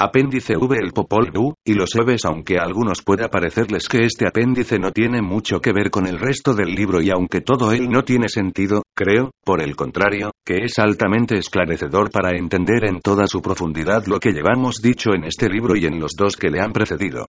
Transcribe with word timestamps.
Apéndice 0.00 0.56
V 0.56 0.76
el 0.80 0.92
Popol 0.92 1.32
Vuh, 1.32 1.54
y 1.66 1.74
los 1.74 1.96
Eves 1.96 2.24
aunque 2.24 2.56
a 2.56 2.62
algunos 2.62 3.02
pueda 3.02 3.28
parecerles 3.28 3.88
que 3.88 4.04
este 4.04 4.28
apéndice 4.28 4.78
no 4.78 4.92
tiene 4.92 5.22
mucho 5.22 5.60
que 5.60 5.72
ver 5.72 5.90
con 5.90 6.06
el 6.06 6.20
resto 6.20 6.54
del 6.54 6.68
libro 6.68 7.02
y 7.02 7.10
aunque 7.10 7.40
todo 7.40 7.72
él 7.72 7.90
no 7.90 8.04
tiene 8.04 8.28
sentido, 8.28 8.84
creo, 8.94 9.32
por 9.44 9.60
el 9.60 9.74
contrario, 9.74 10.30
que 10.46 10.58
es 10.62 10.78
altamente 10.78 11.36
esclarecedor 11.36 12.12
para 12.12 12.38
entender 12.38 12.84
en 12.84 13.00
toda 13.00 13.26
su 13.26 13.42
profundidad 13.42 14.06
lo 14.06 14.20
que 14.20 14.30
llevamos 14.30 14.76
dicho 14.80 15.10
en 15.14 15.24
este 15.24 15.48
libro 15.48 15.74
y 15.74 15.86
en 15.86 15.98
los 15.98 16.12
dos 16.16 16.36
que 16.36 16.48
le 16.48 16.60
han 16.60 16.72
precedido. 16.72 17.26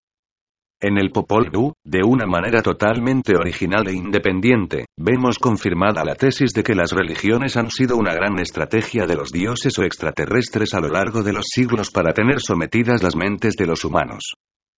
En 0.82 0.98
el 0.98 1.12
Popol 1.12 1.50
Vuh, 1.52 1.74
de 1.84 2.06
una 2.06 2.26
manera 2.26 2.62
totalmente 2.62 3.36
original 3.36 3.86
e 3.90 3.94
independiente, 3.94 4.86
vemos 4.98 5.38
confirmada 5.38 6.06
la 6.06 6.16
tesis 6.16 6.54
de 6.54 6.64
que 6.64 6.74
las 6.74 6.94
religiones 6.94 7.58
han 7.58 7.70
sido 7.70 7.98
una 7.98 8.14
gran 8.14 8.40
estrategia 8.40 9.06
de 9.06 9.18
los 9.18 9.30
dioses 9.34 9.78
o 9.78 9.84
extraterrestres 9.84 10.74
a 10.74 10.80
lo 10.80 10.88
largo 10.88 11.22
de 11.22 11.34
los 11.34 11.48
siglos 11.54 11.92
para 11.92 12.14
tener 12.14 12.40
sometidas 12.40 13.04
las 13.04 13.18
mentes 13.18 13.56
de 13.58 13.66
los 13.66 13.84
humanos. 13.84 14.36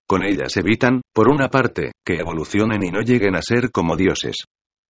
Con 0.07 0.23
ellas 0.23 0.57
evitan, 0.57 1.01
por 1.13 1.29
una 1.29 1.49
parte, 1.49 1.91
que 2.03 2.15
evolucionen 2.15 2.83
y 2.83 2.89
no 2.89 3.02
lleguen 3.02 3.35
a 3.35 3.43
ser 3.43 3.69
como 3.69 3.95
dioses. 3.95 4.38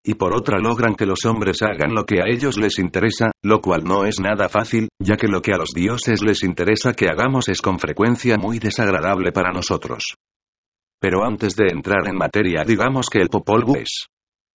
Y 0.05 0.13
por 0.13 0.33
otra 0.33 0.59
logran 0.59 0.95
que 0.95 1.05
los 1.05 1.25
hombres 1.25 1.61
hagan 1.61 1.93
lo 1.93 2.05
que 2.05 2.21
a 2.21 2.29
ellos 2.29 2.57
les 2.57 2.79
interesa, 2.79 3.31
lo 3.43 3.59
cual 3.59 3.83
no 3.83 4.05
es 4.05 4.21
nada 4.21 4.47
fácil, 4.47 4.87
ya 4.97 5.17
que 5.17 5.27
lo 5.27 5.41
que 5.41 5.51
a 5.51 5.57
los 5.57 5.71
dioses 5.75 6.23
les 6.23 6.41
interesa 6.41 6.93
que 6.93 7.09
hagamos 7.09 7.49
es 7.49 7.61
con 7.61 7.79
frecuencia 7.79 8.37
muy 8.37 8.59
desagradable 8.59 9.33
para 9.33 9.51
nosotros. 9.51 10.15
Pero 11.01 11.25
antes 11.25 11.55
de 11.55 11.65
entrar 11.71 12.07
en 12.07 12.15
materia 12.15 12.63
digamos 12.63 13.07
que 13.09 13.19
el 13.19 13.29
Popol 13.29 13.65
Vuh 13.65 13.77
es 13.77 14.05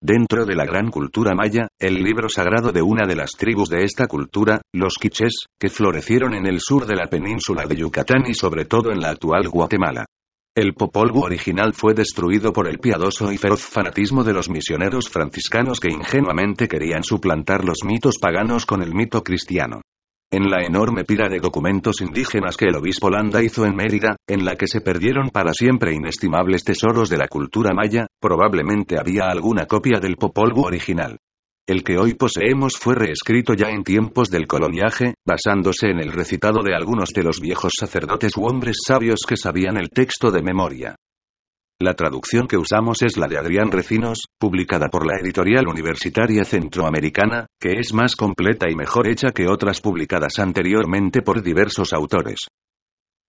Dentro 0.01 0.45
de 0.45 0.55
la 0.55 0.65
gran 0.65 0.91
cultura 0.91 1.35
maya, 1.35 1.67
el 1.81 1.95
libro 1.95 2.29
sagrado 2.29 2.71
de 2.71 2.83
una 2.83 3.07
de 3.07 3.17
las 3.17 3.33
tribus 3.33 3.69
de 3.71 3.83
esta 3.83 4.07
cultura, 4.07 4.61
los 4.73 4.95
quichés, 5.01 5.47
que 5.59 5.71
florecieron 5.71 6.35
en 6.35 6.47
el 6.47 6.61
sur 6.61 6.87
de 6.87 6.95
la 6.95 7.07
península 7.07 7.67
de 7.67 7.77
Yucatán 7.77 8.25
y 8.29 8.35
sobre 8.35 8.67
todo 8.67 8.93
en 8.93 9.01
la 9.01 9.09
actual 9.09 9.49
Guatemala. 9.49 10.05
El 10.55 10.75
Popol 10.75 11.11
Vuh 11.13 11.25
original 11.25 11.73
fue 11.75 11.95
destruido 11.95 12.53
por 12.53 12.69
el 12.69 12.79
piadoso 12.79 13.33
y 13.33 13.39
feroz 13.39 13.63
fanatismo 13.63 14.23
de 14.23 14.35
los 14.35 14.49
misioneros 14.49 15.09
franciscanos 15.09 15.81
que 15.81 15.91
ingenuamente 15.91 16.69
querían 16.69 17.03
suplantar 17.03 17.65
los 17.65 17.79
mitos 17.85 18.19
paganos 18.21 18.67
con 18.67 18.83
el 18.83 18.95
mito 18.95 19.25
cristiano. 19.25 19.81
En 20.33 20.51
la 20.51 20.65
enorme 20.65 21.05
pila 21.05 21.29
de 21.29 21.39
documentos 21.39 22.01
indígenas 22.01 22.57
que 22.57 22.65
el 22.65 22.75
obispo 22.75 23.09
Landa 23.11 23.45
hizo 23.45 23.65
en 23.65 23.77
Mérida, 23.77 24.17
en 24.27 24.45
la 24.45 24.57
que 24.57 24.67
se 24.67 24.81
perdieron 24.81 25.31
para 25.31 25.53
siempre 25.53 25.95
inestimables 25.95 26.65
tesoros 26.65 27.09
de 27.09 27.17
la 27.17 27.29
cultura 27.29 27.73
maya, 27.73 28.09
probablemente 28.21 28.99
había 28.99 29.29
alguna 29.29 29.67
copia 29.67 30.01
del 30.01 30.17
Popol 30.17 30.53
Vuh 30.53 30.67
original. 30.67 31.19
El 31.69 31.85
que 31.85 31.97
hoy 31.97 32.15
poseemos 32.15 32.77
fue 32.77 32.97
reescrito 32.97 33.55
ya 33.55 33.71
en 33.71 33.85
tiempos 33.85 34.29
del 34.29 34.49
coloniaje, 34.49 35.15
basándose 35.25 35.91
en 35.91 36.01
el 36.01 36.13
recitado 36.13 36.61
de 36.65 36.75
algunos 36.75 37.11
de 37.11 37.23
los 37.23 37.41
viejos 37.41 37.73
sacerdotes 37.79 38.37
u 38.37 38.47
hombres 38.47 38.79
sabios 38.85 39.21
que 39.29 39.37
sabían 39.37 39.77
el 39.77 39.91
texto 39.91 40.33
de 40.33 40.43
memoria. 40.43 40.97
La 41.79 41.93
traducción 41.93 42.47
que 42.49 42.57
usamos 42.57 43.03
es 43.03 43.19
la 43.19 43.29
de 43.29 43.37
Adrián 43.37 43.71
Recinos, 43.71 44.29
publicada 44.39 44.89
por 44.89 45.07
la 45.07 45.21
editorial 45.21 45.69
universitaria 45.69 46.43
centroamericana, 46.47 47.49
que 47.61 47.73
es 47.73 47.93
más 47.93 48.17
completa 48.17 48.71
y 48.71 48.75
mejor 48.75 49.07
hecha 49.07 49.31
que 49.33 49.47
otras 49.47 49.83
publicadas 49.83 50.39
anteriormente 50.39 51.21
por 51.21 51.43
diversos 51.43 51.93
autores. 51.93 52.47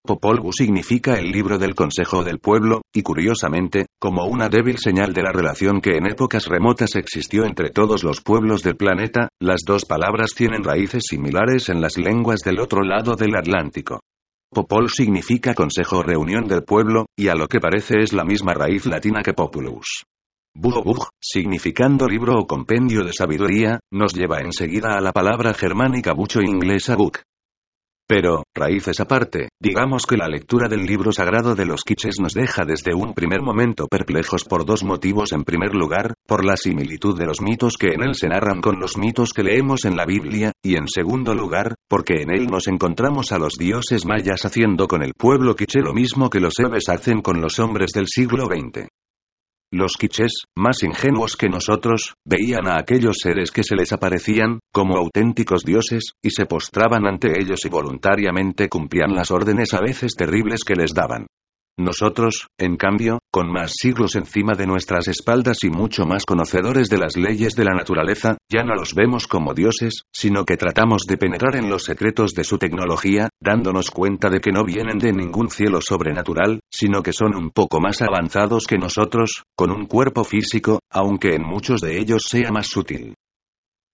Popol 0.01 0.39
Vuh 0.39 0.53
significa 0.53 1.15
el 1.19 1.29
libro 1.29 1.57
del 1.57 1.75
Consejo 1.75 2.23
del 2.23 2.39
Pueblo, 2.39 2.83
y 2.95 3.01
curiosamente, 3.01 3.87
como 3.99 4.25
una 4.27 4.47
débil 4.47 4.77
señal 4.77 5.13
de 5.13 5.23
la 5.23 5.33
relación 5.33 5.81
que 5.81 5.97
en 5.97 6.07
épocas 6.07 6.45
remotas 6.45 6.95
existió 6.95 7.43
entre 7.43 7.71
todos 7.71 8.05
los 8.05 8.21
pueblos 8.21 8.63
del 8.63 8.77
planeta, 8.77 9.27
las 9.41 9.63
dos 9.67 9.83
palabras 9.83 10.31
tienen 10.33 10.63
raíces 10.63 11.03
similares 11.09 11.67
en 11.67 11.81
las 11.81 11.97
lenguas 11.97 12.39
del 12.39 12.61
otro 12.61 12.81
lado 12.81 13.17
del 13.17 13.35
Atlántico. 13.35 13.99
Popol 14.49 14.89
significa 14.89 15.53
consejo 15.53 16.01
reunión 16.01 16.47
del 16.47 16.63
pueblo, 16.63 17.05
y 17.17 17.27
a 17.27 17.35
lo 17.35 17.47
que 17.47 17.59
parece 17.59 18.01
es 18.01 18.13
la 18.13 18.23
misma 18.23 18.53
raíz 18.53 18.85
latina 18.85 19.21
que 19.21 19.33
populus. 19.33 20.05
Bug, 20.55 21.09
significando 21.21 22.07
libro 22.07 22.39
o 22.39 22.47
compendio 22.47 23.03
de 23.03 23.13
sabiduría, 23.13 23.79
nos 23.91 24.13
lleva 24.13 24.39
enseguida 24.39 24.97
a 24.97 25.01
la 25.01 25.11
palabra 25.11 25.53
germánica 25.53 26.13
bucho 26.13 26.41
inglesa 26.41 26.95
book. 26.95 27.19
Pero, 28.07 28.43
raíces 28.55 29.01
aparte, 29.01 29.49
digamos 29.59 30.05
que 30.05 30.15
la 30.15 30.29
lectura 30.29 30.69
del 30.69 30.85
libro 30.85 31.11
sagrado 31.11 31.55
de 31.55 31.65
los 31.65 31.81
quiches 31.83 32.21
nos 32.21 32.33
deja 32.33 32.63
desde 32.63 32.95
un 32.95 33.13
primer 33.13 33.41
momento 33.41 33.87
perplejos 33.87 34.45
por 34.45 34.65
dos 34.65 34.85
motivos. 34.85 35.33
En 35.33 35.43
primer 35.43 35.75
lugar, 35.75 36.13
por 36.25 36.45
la 36.45 36.55
similitud 36.55 37.19
de 37.19 37.25
los 37.25 37.41
mitos 37.41 37.75
que 37.77 37.93
en 37.93 38.03
él 38.03 38.15
se 38.15 38.29
narran 38.29 38.61
con 38.61 38.79
los 38.79 38.97
mitos 38.97 39.33
que 39.33 39.43
leemos 39.43 39.83
en 39.83 39.97
la 39.97 40.05
Biblia, 40.05 40.53
y 40.63 40.77
en 40.77 40.87
segundo 40.87 41.35
lugar, 41.35 41.75
porque 41.89 42.21
en 42.21 42.31
él 42.33 42.47
nos 42.47 42.67
encontramos 42.67 43.33
a 43.33 43.39
los 43.39 43.55
dioses 43.59 44.05
mayas 44.05 44.45
haciendo 44.45 44.87
con 44.87 45.03
el 45.03 45.13
pueblo 45.13 45.55
quiche 45.55 45.81
lo 45.81 45.93
mismo 45.93 46.29
que 46.29 46.39
los 46.39 46.57
Eves 46.59 46.87
hacen 46.87 47.21
con 47.21 47.41
los 47.41 47.59
hombres 47.59 47.91
del 47.91 48.07
siglo 48.07 48.45
XX. 48.45 48.87
Los 49.71 49.97
quichés, 49.99 50.43
más 50.55 50.81
ingenuos 50.81 51.35
que 51.35 51.49
nosotros, 51.49 52.15
veían 52.25 52.67
a 52.67 52.79
aquellos 52.79 53.17
seres 53.21 53.51
que 53.51 53.63
se 53.63 53.75
les 53.75 53.91
aparecían, 53.91 54.59
como 54.73 54.95
auténticos 54.95 55.63
dioses, 55.65 56.13
y 56.23 56.29
se 56.29 56.45
postraban 56.45 57.05
ante 57.05 57.37
ellos 57.37 57.65
y 57.65 57.69
voluntariamente 57.69 58.69
cumplían 58.69 59.13
las 59.13 59.29
órdenes 59.29 59.73
a 59.73 59.81
veces 59.81 60.13
terribles 60.15 60.63
que 60.63 60.75
les 60.75 60.93
daban. 60.93 61.27
Nosotros, 61.79 62.47
en 62.57 62.75
cambio, 62.75 63.19
con 63.31 63.51
más 63.51 63.73
siglos 63.79 64.15
encima 64.15 64.53
de 64.55 64.65
nuestras 64.65 65.07
espaldas 65.07 65.59
y 65.63 65.69
mucho 65.69 66.07
más 66.07 66.25
conocedores 66.25 66.89
de 66.89 66.97
las 66.97 67.15
leyes 67.15 67.53
de 67.53 67.65
la 67.65 67.75
naturaleza, 67.75 68.37
ya 68.51 68.63
no 68.63 68.73
los 68.73 68.95
vemos 68.95 69.27
como 69.27 69.53
dioses, 69.53 70.01
sino 70.11 70.43
que 70.43 70.57
tratamos 70.57 71.03
de 71.07 71.17
penetrar 71.17 71.55
en 71.55 71.69
los 71.69 71.83
secretos 71.83 72.33
de 72.33 72.43
su 72.43 72.57
tecnología, 72.57 73.29
dándonos 73.39 73.91
cuenta 73.91 74.31
de 74.31 74.39
que 74.39 74.51
no 74.51 74.65
vienen 74.65 74.97
de 74.97 75.13
ningún 75.13 75.51
cielo 75.51 75.79
sobrenatural, 75.79 76.61
sino 76.71 77.03
que 77.03 77.13
son 77.13 77.35
un 77.35 77.51
poco 77.51 77.79
más 77.79 78.01
avanzados 78.01 78.65
que 78.65 78.79
nosotros, 78.79 79.43
con 79.55 79.69
un 79.69 79.85
cuerpo 79.85 80.23
físico, 80.23 80.79
aunque 80.91 81.35
en 81.35 81.43
muchos 81.43 81.81
de 81.81 81.99
ellos 81.99 82.23
sea 82.27 82.51
más 82.51 82.65
sutil. 82.65 83.13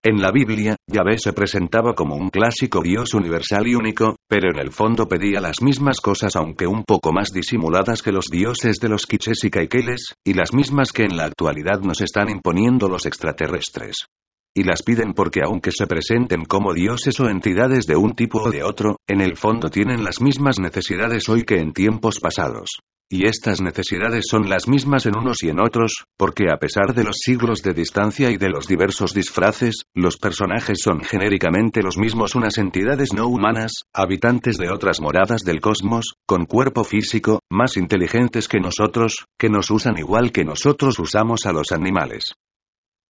En 0.05 0.21
la 0.21 0.31
Biblia, 0.31 0.75
Yahvé 0.85 1.17
se 1.17 1.31
presentaba 1.31 1.93
como 1.93 2.17
un 2.17 2.29
clásico 2.29 2.81
Dios 2.81 3.13
universal 3.13 3.65
y 3.67 3.75
único, 3.75 4.17
pero 4.27 4.49
en 4.51 4.59
el 4.59 4.73
fondo 4.73 5.07
pedía 5.07 5.39
las 5.39 5.61
mismas 5.61 6.01
cosas 6.01 6.35
aunque 6.35 6.67
un 6.67 6.83
poco 6.83 7.13
más 7.13 7.29
disimuladas 7.33 8.01
que 8.01 8.11
los 8.11 8.25
dioses 8.25 8.81
de 8.81 8.89
los 8.89 9.05
quiches 9.05 9.45
y 9.45 9.49
caiqueles, 9.49 10.13
y 10.25 10.33
las 10.33 10.53
mismas 10.53 10.91
que 10.91 11.03
en 11.03 11.15
la 11.15 11.23
actualidad 11.23 11.79
nos 11.79 12.01
están 12.01 12.29
imponiendo 12.29 12.89
los 12.89 13.05
extraterrestres. 13.05 14.07
Y 14.55 14.63
las 14.63 14.83
piden 14.83 15.13
porque 15.13 15.41
aunque 15.43 15.71
se 15.71 15.87
presenten 15.87 16.45
como 16.45 16.73
dioses 16.73 17.19
o 17.19 17.27
entidades 17.27 17.87
de 17.87 17.95
un 17.95 18.13
tipo 18.13 18.41
o 18.41 18.51
de 18.51 18.63
otro, 18.63 18.97
en 19.07 19.21
el 19.21 19.35
fondo 19.35 19.69
tienen 19.69 20.03
las 20.03 20.21
mismas 20.21 20.59
necesidades 20.59 21.27
hoy 21.27 21.43
que 21.43 21.59
en 21.59 21.73
tiempos 21.73 22.19
pasados. 22.19 22.69
Y 23.09 23.27
estas 23.27 23.61
necesidades 23.61 24.25
son 24.29 24.49
las 24.49 24.67
mismas 24.67 25.05
en 25.05 25.17
unos 25.17 25.43
y 25.43 25.49
en 25.49 25.59
otros, 25.59 26.05
porque 26.17 26.45
a 26.51 26.57
pesar 26.57 26.95
de 26.95 27.03
los 27.03 27.17
siglos 27.19 27.61
de 27.61 27.73
distancia 27.73 28.31
y 28.31 28.37
de 28.37 28.49
los 28.49 28.67
diversos 28.67 29.13
disfraces, 29.13 29.83
los 29.93 30.17
personajes 30.17 30.79
son 30.83 31.01
genéricamente 31.01 31.83
los 31.83 31.97
mismos 31.97 32.33
unas 32.33 32.57
entidades 32.57 33.13
no 33.13 33.27
humanas, 33.27 33.83
habitantes 33.93 34.57
de 34.57 34.71
otras 34.71 34.99
moradas 34.99 35.41
del 35.41 35.61
cosmos, 35.61 36.15
con 36.25 36.45
cuerpo 36.45 36.83
físico, 36.83 37.39
más 37.51 37.77
inteligentes 37.77 38.47
que 38.47 38.59
nosotros, 38.59 39.25
que 39.37 39.49
nos 39.49 39.69
usan 39.69 39.97
igual 39.97 40.31
que 40.31 40.43
nosotros 40.43 40.97
usamos 40.97 41.45
a 41.45 41.53
los 41.53 41.71
animales. 41.71 42.33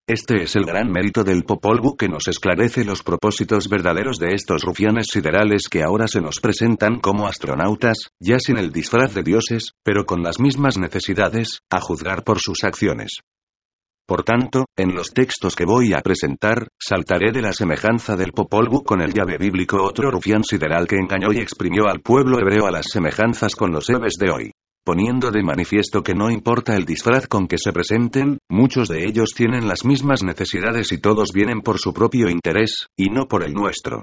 Este 0.05 0.43
es 0.43 0.57
el 0.57 0.65
gran 0.65 0.91
mérito 0.91 1.23
del 1.23 1.45
Popol 1.45 1.79
Vuh 1.79 1.95
que 1.95 2.09
nos 2.09 2.27
esclarece 2.27 2.83
los 2.83 3.03
propósitos 3.03 3.69
verdaderos 3.69 4.17
de 4.17 4.33
estos 4.33 4.63
rufianes 4.63 5.07
siderales 5.09 5.69
que 5.71 5.81
ahora 5.81 6.09
se 6.09 6.19
nos 6.19 6.41
presentan 6.41 6.99
como 6.99 7.25
astronautas, 7.25 8.09
ya 8.19 8.37
sin 8.37 8.57
el 8.57 8.73
disfraz 8.73 9.13
de 9.13 9.23
dioses, 9.23 9.71
pero 9.81 10.05
con 10.05 10.21
las 10.21 10.41
mismas 10.41 10.77
necesidades, 10.77 11.61
a 11.69 11.79
juzgar 11.79 12.25
por 12.25 12.39
sus 12.41 12.65
acciones. 12.65 13.19
Por 14.05 14.23
tanto, 14.23 14.65
en 14.77 14.93
los 14.93 15.11
textos 15.11 15.55
que 15.55 15.63
voy 15.63 15.93
a 15.93 16.01
presentar, 16.01 16.67
saltaré 16.77 17.31
de 17.31 17.41
la 17.41 17.53
semejanza 17.53 18.17
del 18.17 18.33
Popol 18.33 18.67
Vuh 18.67 18.83
con 18.83 18.99
el 18.99 19.13
llave 19.13 19.37
bíblico 19.37 19.81
otro 19.81 20.11
rufián 20.11 20.43
sideral 20.43 20.85
que 20.85 20.97
engañó 20.97 21.31
y 21.31 21.37
exprimió 21.37 21.87
al 21.87 22.01
pueblo 22.01 22.39
hebreo 22.39 22.67
a 22.67 22.71
las 22.71 22.87
semejanzas 22.91 23.55
con 23.55 23.71
los 23.71 23.89
Ebes 23.89 24.15
de 24.19 24.29
hoy 24.29 24.51
poniendo 24.83 25.31
de 25.31 25.43
manifiesto 25.43 26.03
que 26.03 26.13
no 26.13 26.29
importa 26.29 26.75
el 26.75 26.85
disfraz 26.85 27.27
con 27.27 27.47
que 27.47 27.57
se 27.57 27.71
presenten, 27.71 28.37
muchos 28.49 28.87
de 28.87 29.05
ellos 29.05 29.29
tienen 29.35 29.67
las 29.67 29.85
mismas 29.85 30.23
necesidades 30.23 30.91
y 30.91 30.99
todos 30.99 31.29
vienen 31.33 31.61
por 31.61 31.79
su 31.79 31.93
propio 31.93 32.29
interés, 32.29 32.87
y 32.97 33.09
no 33.09 33.27
por 33.27 33.43
el 33.43 33.53
nuestro. 33.53 34.01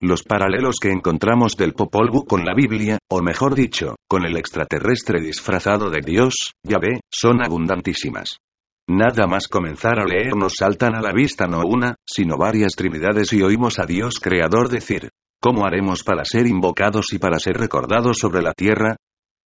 Los 0.00 0.22
paralelos 0.22 0.76
que 0.80 0.92
encontramos 0.92 1.56
del 1.56 1.72
Popol 1.72 2.10
Vuh 2.10 2.24
con 2.24 2.44
la 2.44 2.54
Biblia, 2.54 2.98
o 3.10 3.20
mejor 3.20 3.54
dicho, 3.54 3.96
con 4.08 4.24
el 4.24 4.36
extraterrestre 4.36 5.20
disfrazado 5.20 5.90
de 5.90 6.00
Dios, 6.00 6.52
ya 6.62 6.78
ve, 6.78 7.00
son 7.10 7.42
abundantísimas. 7.44 8.38
Nada 8.88 9.26
más 9.26 9.48
comenzar 9.48 9.98
a 9.98 10.04
leer 10.04 10.36
nos 10.36 10.54
saltan 10.58 10.94
a 10.94 11.02
la 11.02 11.12
vista 11.12 11.46
no 11.46 11.62
una, 11.66 11.96
sino 12.06 12.36
varias 12.38 12.72
trinidades 12.76 13.32
y 13.32 13.42
oímos 13.42 13.78
a 13.78 13.86
Dios 13.86 14.20
Creador 14.20 14.68
decir, 14.68 15.10
¿Cómo 15.40 15.64
haremos 15.64 16.02
para 16.02 16.24
ser 16.24 16.48
invocados 16.48 17.12
y 17.12 17.18
para 17.18 17.38
ser 17.38 17.58
recordados 17.58 18.18
sobre 18.18 18.42
la 18.42 18.52
tierra? 18.52 18.96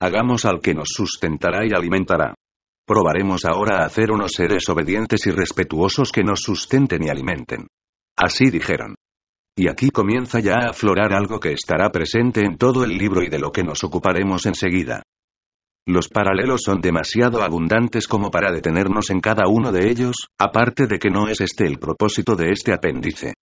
Hagamos 0.02 0.46
al 0.46 0.60
que 0.60 0.74
nos 0.74 0.88
sustentará 0.88 1.64
y 1.64 1.70
alimentará. 1.72 2.34
Probaremos 2.84 3.44
ahora 3.44 3.76
a 3.76 3.86
hacer 3.86 4.10
unos 4.10 4.32
seres 4.32 4.68
obedientes 4.68 5.24
y 5.28 5.30
respetuosos 5.30 6.10
que 6.10 6.24
nos 6.24 6.40
sustenten 6.40 7.04
y 7.04 7.08
alimenten. 7.08 7.68
Así 8.18 8.50
dijeron. 8.50 8.96
Y 9.56 9.68
aquí 9.68 9.90
comienza 9.90 10.40
ya 10.40 10.54
a 10.54 10.70
aflorar 10.70 11.12
algo 11.12 11.38
que 11.38 11.52
estará 11.52 11.90
presente 11.90 12.40
en 12.40 12.56
todo 12.56 12.82
el 12.82 12.98
libro 12.98 13.22
y 13.22 13.28
de 13.28 13.38
lo 13.38 13.52
que 13.52 13.62
nos 13.62 13.84
ocuparemos 13.84 14.44
enseguida. 14.46 15.04
Los 15.86 16.08
paralelos 16.08 16.62
son 16.64 16.80
demasiado 16.80 17.40
abundantes 17.40 18.08
como 18.08 18.32
para 18.32 18.50
detenernos 18.50 19.08
en 19.10 19.20
cada 19.20 19.44
uno 19.46 19.70
de 19.70 19.88
ellos, 19.88 20.16
aparte 20.36 20.88
de 20.88 20.98
que 20.98 21.10
no 21.10 21.28
es 21.28 21.40
este 21.40 21.64
el 21.64 21.78
propósito 21.78 22.34
de 22.34 22.50
este 22.50 22.72
apéndice. 22.72 23.34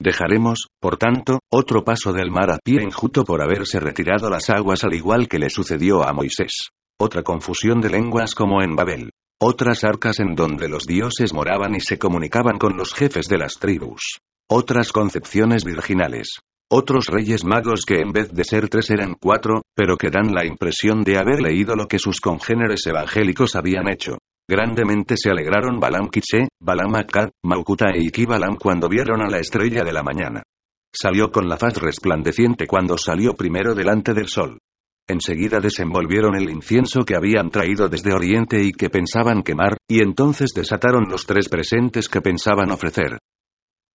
Dejaremos, 0.00 0.68
por 0.80 0.96
tanto, 0.96 1.40
otro 1.52 1.82
paso 1.82 2.12
del 2.12 2.30
mar 2.30 2.52
a 2.52 2.58
pie 2.58 2.82
enjuto 2.82 3.24
por 3.24 3.42
haberse 3.42 3.80
retirado 3.80 4.30
las 4.30 4.48
aguas 4.48 4.84
al 4.84 4.94
igual 4.94 5.28
que 5.28 5.40
le 5.40 5.50
sucedió 5.50 6.06
a 6.06 6.12
Moisés. 6.12 6.68
Otra 7.00 7.22
confusión 7.22 7.80
de 7.80 7.90
lenguas 7.90 8.34
como 8.34 8.62
en 8.62 8.76
Babel. 8.76 9.10
Otras 9.40 9.82
arcas 9.84 10.20
en 10.20 10.34
donde 10.34 10.68
los 10.68 10.84
dioses 10.84 11.32
moraban 11.32 11.74
y 11.74 11.80
se 11.80 11.98
comunicaban 11.98 12.58
con 12.58 12.76
los 12.76 12.94
jefes 12.94 13.26
de 13.26 13.38
las 13.38 13.54
tribus. 13.54 14.18
Otras 14.48 14.92
concepciones 14.92 15.64
virginales. 15.64 16.38
Otros 16.70 17.06
reyes 17.06 17.44
magos 17.44 17.80
que 17.86 18.00
en 18.00 18.12
vez 18.12 18.30
de 18.32 18.44
ser 18.44 18.68
tres 18.68 18.90
eran 18.90 19.14
cuatro, 19.14 19.62
pero 19.74 19.96
que 19.96 20.10
dan 20.10 20.32
la 20.32 20.44
impresión 20.44 21.02
de 21.02 21.18
haber 21.18 21.40
leído 21.40 21.74
lo 21.74 21.86
que 21.86 21.98
sus 21.98 22.20
congéneres 22.20 22.86
evangélicos 22.86 23.56
habían 23.56 23.88
hecho. 23.88 24.18
Grandemente 24.50 25.16
se 25.18 25.28
alegraron 25.28 25.78
Balam 25.78 26.08
Kiche, 26.08 26.48
Balam 26.58 26.94
Akkad, 26.94 27.28
Maukuta 27.44 27.90
e 27.90 28.02
Ikibalam 28.02 28.56
cuando 28.56 28.88
vieron 28.88 29.20
a 29.20 29.28
la 29.28 29.38
estrella 29.38 29.84
de 29.84 29.92
la 29.92 30.02
mañana. 30.02 30.42
Salió 30.90 31.30
con 31.30 31.48
la 31.48 31.58
faz 31.58 31.76
resplandeciente 31.76 32.66
cuando 32.66 32.96
salió 32.96 33.34
primero 33.34 33.74
delante 33.74 34.14
del 34.14 34.28
sol. 34.28 34.58
Enseguida 35.06 35.60
desenvolvieron 35.60 36.34
el 36.34 36.48
incienso 36.50 37.04
que 37.04 37.14
habían 37.14 37.50
traído 37.50 37.88
desde 37.88 38.14
Oriente 38.14 38.62
y 38.62 38.72
que 38.72 38.88
pensaban 38.88 39.42
quemar, 39.42 39.76
y 39.86 40.02
entonces 40.02 40.52
desataron 40.54 41.04
los 41.10 41.26
tres 41.26 41.48
presentes 41.48 42.08
que 42.08 42.22
pensaban 42.22 42.70
ofrecer. 42.70 43.18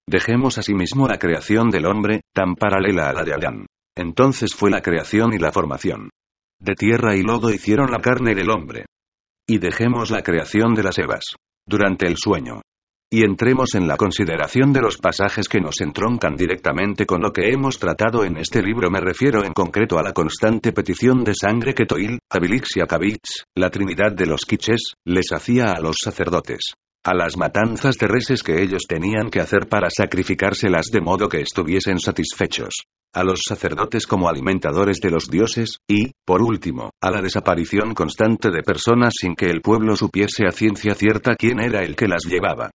Dejemos 0.07 0.57
asimismo 0.57 1.07
la 1.07 1.17
creación 1.17 1.69
del 1.69 1.85
hombre, 1.85 2.21
tan 2.33 2.55
paralela 2.55 3.09
a 3.09 3.13
la 3.13 3.23
de 3.23 3.33
Adán. 3.33 3.65
Entonces 3.95 4.53
fue 4.53 4.69
la 4.69 4.81
creación 4.81 5.33
y 5.33 5.39
la 5.39 5.51
formación. 5.51 6.09
De 6.59 6.75
tierra 6.75 7.15
y 7.15 7.23
lodo 7.23 7.51
hicieron 7.51 7.91
la 7.91 7.99
carne 7.99 8.35
del 8.35 8.49
hombre. 8.49 8.85
Y 9.47 9.57
dejemos 9.57 10.09
la 10.09 10.21
creación 10.21 10.73
de 10.73 10.83
las 10.83 10.97
Evas. 10.97 11.23
Durante 11.67 12.07
el 12.07 12.15
sueño. 12.17 12.61
Y 13.11 13.23
entremos 13.25 13.75
en 13.75 13.87
la 13.87 13.97
consideración 13.97 14.73
de 14.73 14.81
los 14.81 14.97
pasajes 14.97 15.47
que 15.47 15.59
nos 15.59 15.81
entroncan 15.81 16.35
directamente 16.35 17.05
con 17.05 17.21
lo 17.21 17.31
que 17.31 17.49
hemos 17.51 17.77
tratado 17.77 18.23
en 18.23 18.37
este 18.37 18.61
libro. 18.61 18.89
Me 18.89 19.01
refiero 19.01 19.43
en 19.43 19.53
concreto 19.53 19.99
a 19.99 20.03
la 20.03 20.13
constante 20.13 20.71
petición 20.71 21.23
de 21.23 21.33
sangre 21.35 21.73
que 21.73 21.85
Toil, 21.85 22.19
Abilix 22.29 22.77
y 22.77 23.59
la 23.59 23.69
trinidad 23.69 24.13
de 24.13 24.25
los 24.25 24.41
Quiches, 24.45 24.93
les 25.05 25.31
hacía 25.31 25.73
a 25.75 25.81
los 25.81 25.97
sacerdotes 26.01 26.73
a 27.05 27.13
las 27.13 27.35
matanzas 27.35 27.97
de 27.97 28.07
reses 28.07 28.43
que 28.43 28.61
ellos 28.61 28.83
tenían 28.87 29.29
que 29.29 29.41
hacer 29.41 29.67
para 29.67 29.89
sacrificárselas 29.89 30.85
de 30.85 31.01
modo 31.01 31.27
que 31.27 31.41
estuviesen 31.41 31.99
satisfechos, 31.99 32.85
a 33.13 33.23
los 33.23 33.41
sacerdotes 33.45 34.07
como 34.07 34.29
alimentadores 34.29 34.99
de 34.99 35.11
los 35.11 35.29
dioses, 35.29 35.79
y, 35.87 36.11
por 36.25 36.41
último, 36.41 36.91
a 37.01 37.11
la 37.11 37.21
desaparición 37.21 37.93
constante 37.93 38.51
de 38.51 38.63
personas 38.63 39.13
sin 39.19 39.35
que 39.35 39.47
el 39.47 39.61
pueblo 39.61 39.97
supiese 39.97 40.45
a 40.47 40.51
ciencia 40.51 40.95
cierta 40.95 41.35
quién 41.35 41.59
era 41.59 41.83
el 41.83 41.95
que 41.95 42.07
las 42.07 42.23
llevaba. 42.23 42.71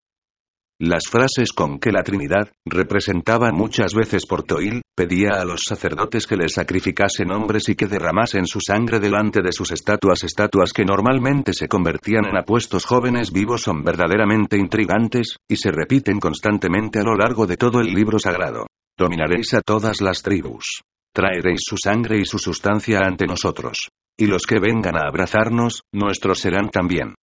Las 0.80 1.08
frases 1.10 1.52
con 1.52 1.80
que 1.80 1.90
la 1.90 2.04
Trinidad, 2.04 2.52
representada 2.64 3.50
muchas 3.50 3.94
veces 3.94 4.26
por 4.26 4.44
Toil, 4.44 4.82
pedía 4.96 5.30
a 5.40 5.44
los 5.44 5.62
sacerdotes 5.66 6.24
que 6.24 6.36
les 6.36 6.52
sacrificasen 6.52 7.32
hombres 7.32 7.68
y 7.68 7.74
que 7.74 7.88
derramasen 7.88 8.46
su 8.46 8.60
sangre 8.60 9.00
delante 9.00 9.42
de 9.42 9.50
sus 9.50 9.72
estatuas, 9.72 10.22
estatuas 10.22 10.72
que 10.72 10.84
normalmente 10.84 11.52
se 11.52 11.66
convertían 11.66 12.26
en 12.26 12.36
apuestos 12.36 12.84
jóvenes 12.84 13.32
vivos 13.32 13.62
son 13.62 13.82
verdaderamente 13.82 14.56
intrigantes, 14.56 15.38
y 15.48 15.56
se 15.56 15.72
repiten 15.72 16.20
constantemente 16.20 17.00
a 17.00 17.04
lo 17.04 17.16
largo 17.16 17.48
de 17.48 17.56
todo 17.56 17.80
el 17.80 17.92
libro 17.92 18.20
sagrado. 18.20 18.68
Dominaréis 18.96 19.54
a 19.54 19.62
todas 19.62 20.00
las 20.00 20.22
tribus. 20.22 20.82
Traeréis 21.12 21.62
su 21.64 21.76
sangre 21.76 22.20
y 22.20 22.24
su 22.24 22.38
sustancia 22.38 23.00
ante 23.00 23.26
nosotros. 23.26 23.88
Y 24.16 24.26
los 24.26 24.46
que 24.46 24.60
vengan 24.60 24.96
a 24.96 25.08
abrazarnos, 25.08 25.82
nuestros 25.92 26.38
serán 26.38 26.70
también. 26.70 27.16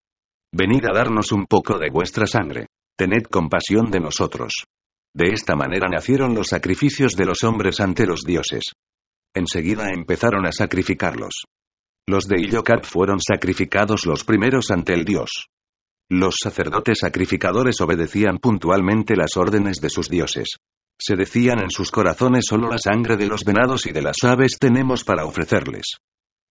Venid 0.53 0.85
a 0.87 0.93
darnos 0.93 1.31
un 1.31 1.47
poco 1.47 1.79
de 1.79 1.91
vuestra 1.91 2.27
sangre. 2.27 2.67
Tened 2.97 3.25
compasión 3.25 3.91
de 3.91 3.99
nosotros. 3.99 4.67
De 5.13 5.33
esta 5.33 5.57
manera 5.57 5.89
nacieron 5.89 6.33
los 6.33 6.47
sacrificios 6.49 7.15
de 7.15 7.25
los 7.25 7.43
hombres 7.43 7.81
ante 7.81 8.07
los 8.07 8.21
dioses. 8.21 8.73
Enseguida 9.35 9.89
empezaron 9.91 10.47
a 10.47 10.53
sacrificarlos. 10.53 11.45
Los 12.07 12.29
de 12.29 12.41
Illocat 12.41 12.85
fueron 12.85 13.19
sacrificados 13.21 14.07
los 14.07 14.23
primeros 14.23 14.71
ante 14.71 14.95
el 14.95 15.05
dios. 15.05 15.49
Los 16.09 16.37
sacerdotes 16.41 16.99
sacrificadores 17.01 17.81
obedecían 17.81 18.39
puntualmente 18.39 19.17
las 19.17 19.37
órdenes 19.37 19.79
de 19.81 19.91
sus 19.91 20.09
dioses. 20.09 20.49
Se 20.97 21.17
decían 21.17 21.61
en 21.61 21.71
sus 21.71 21.91
corazones 21.91 22.45
solo 22.49 22.69
la 22.69 22.79
sangre 22.79 23.17
de 23.17 23.27
los 23.27 23.43
venados 23.43 23.87
y 23.87 23.93
de 23.93 24.03
las 24.03 24.23
aves 24.23 24.59
tenemos 24.61 25.03
para 25.03 25.25
ofrecerles 25.25 25.99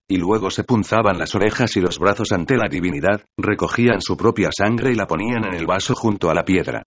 y 0.07 0.17
luego 0.17 0.51
se 0.51 0.63
punzaban 0.63 1.17
las 1.17 1.33
orejas 1.35 1.75
y 1.77 1.81
los 1.81 1.99
brazos 1.99 2.31
ante 2.31 2.57
la 2.57 2.67
divinidad, 2.69 3.23
recogían 3.37 4.01
su 4.01 4.17
propia 4.17 4.49
sangre 4.51 4.91
y 4.91 4.95
la 4.95 5.07
ponían 5.07 5.45
en 5.45 5.53
el 5.53 5.65
vaso 5.65 5.95
junto 5.95 6.29
a 6.29 6.33
la 6.33 6.43
piedra. 6.43 6.83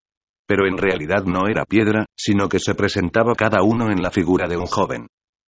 Pero 0.47 0.67
en 0.67 0.77
realidad 0.77 1.23
no 1.25 1.47
era 1.47 1.65
piedra, 1.65 2.05
sino 2.15 2.49
que 2.49 2.59
se 2.59 2.75
presentaba 2.75 3.33
cada 3.35 3.63
uno 3.63 3.89
en 3.89 4.01
la 4.01 4.11
figura 4.11 4.47
de 4.47 4.57
un 4.57 4.67
joven. 4.67 5.07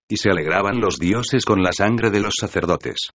Y 0.09 0.17
se 0.17 0.29
alegraban 0.29 0.79
los 0.79 0.97
dioses 0.97 1.45
con 1.45 1.61
la 1.61 1.71
sangre 1.73 2.09
de 2.09 2.21
los 2.21 2.35
sacerdotes. 2.39 3.09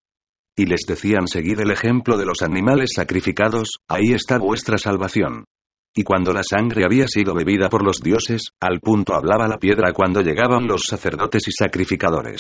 Y 0.56 0.66
les 0.66 0.82
decían 0.86 1.28
seguid 1.28 1.60
el 1.62 1.72
ejemplo 1.72 2.18
de 2.18 2.26
los 2.26 2.42
animales 2.42 2.92
sacrificados, 2.94 3.80
ahí 3.88 4.12
está 4.14 4.38
vuestra 4.38 4.78
salvación. 4.78 5.46
Y 5.96 6.04
cuando 6.04 6.34
la 6.34 6.44
sangre 6.44 6.86
había 6.86 7.08
sido 7.08 7.34
bebida 7.34 7.70
por 7.70 7.84
los 7.84 8.00
dioses, 8.02 8.52
al 8.62 8.80
punto 8.80 9.14
hablaba 9.14 9.48
la 9.48 9.58
piedra 9.58 9.92
cuando 9.94 10.22
llegaban 10.22 10.68
los 10.68 10.84
sacerdotes 10.88 11.48
y 11.48 11.52
sacrificadores. 11.52 12.40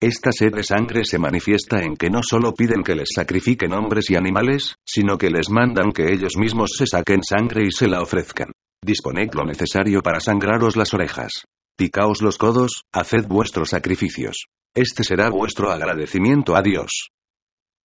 Esta 0.00 0.30
sed 0.30 0.54
de 0.54 0.62
sangre 0.62 1.04
se 1.04 1.18
manifiesta 1.18 1.82
en 1.82 1.96
que 1.96 2.08
no 2.08 2.20
solo 2.22 2.54
piden 2.54 2.84
que 2.84 2.94
les 2.94 3.08
sacrifiquen 3.12 3.72
hombres 3.72 4.08
y 4.10 4.14
animales, 4.14 4.76
sino 4.86 5.18
que 5.18 5.28
les 5.28 5.50
mandan 5.50 5.90
que 5.90 6.12
ellos 6.12 6.36
mismos 6.36 6.70
se 6.78 6.86
saquen 6.86 7.24
sangre 7.24 7.64
y 7.66 7.72
se 7.72 7.88
la 7.88 8.00
ofrezcan. 8.00 8.52
Disponed 8.80 9.30
lo 9.34 9.44
necesario 9.44 10.00
para 10.00 10.20
sangraros 10.20 10.76
las 10.76 10.94
orejas. 10.94 11.32
Picaos 11.76 12.22
los 12.22 12.38
codos, 12.38 12.84
haced 12.92 13.26
vuestros 13.26 13.70
sacrificios. 13.70 14.46
Este 14.72 15.02
será 15.02 15.30
vuestro 15.30 15.72
agradecimiento 15.72 16.54
a 16.54 16.62
Dios. 16.62 17.08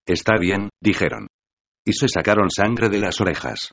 Está 0.06 0.38
bien, 0.40 0.70
dijeron. 0.80 1.28
Y 1.84 1.94
se 1.94 2.08
sacaron 2.08 2.52
sangre 2.52 2.90
de 2.90 3.00
las 3.00 3.22
orejas. 3.22 3.72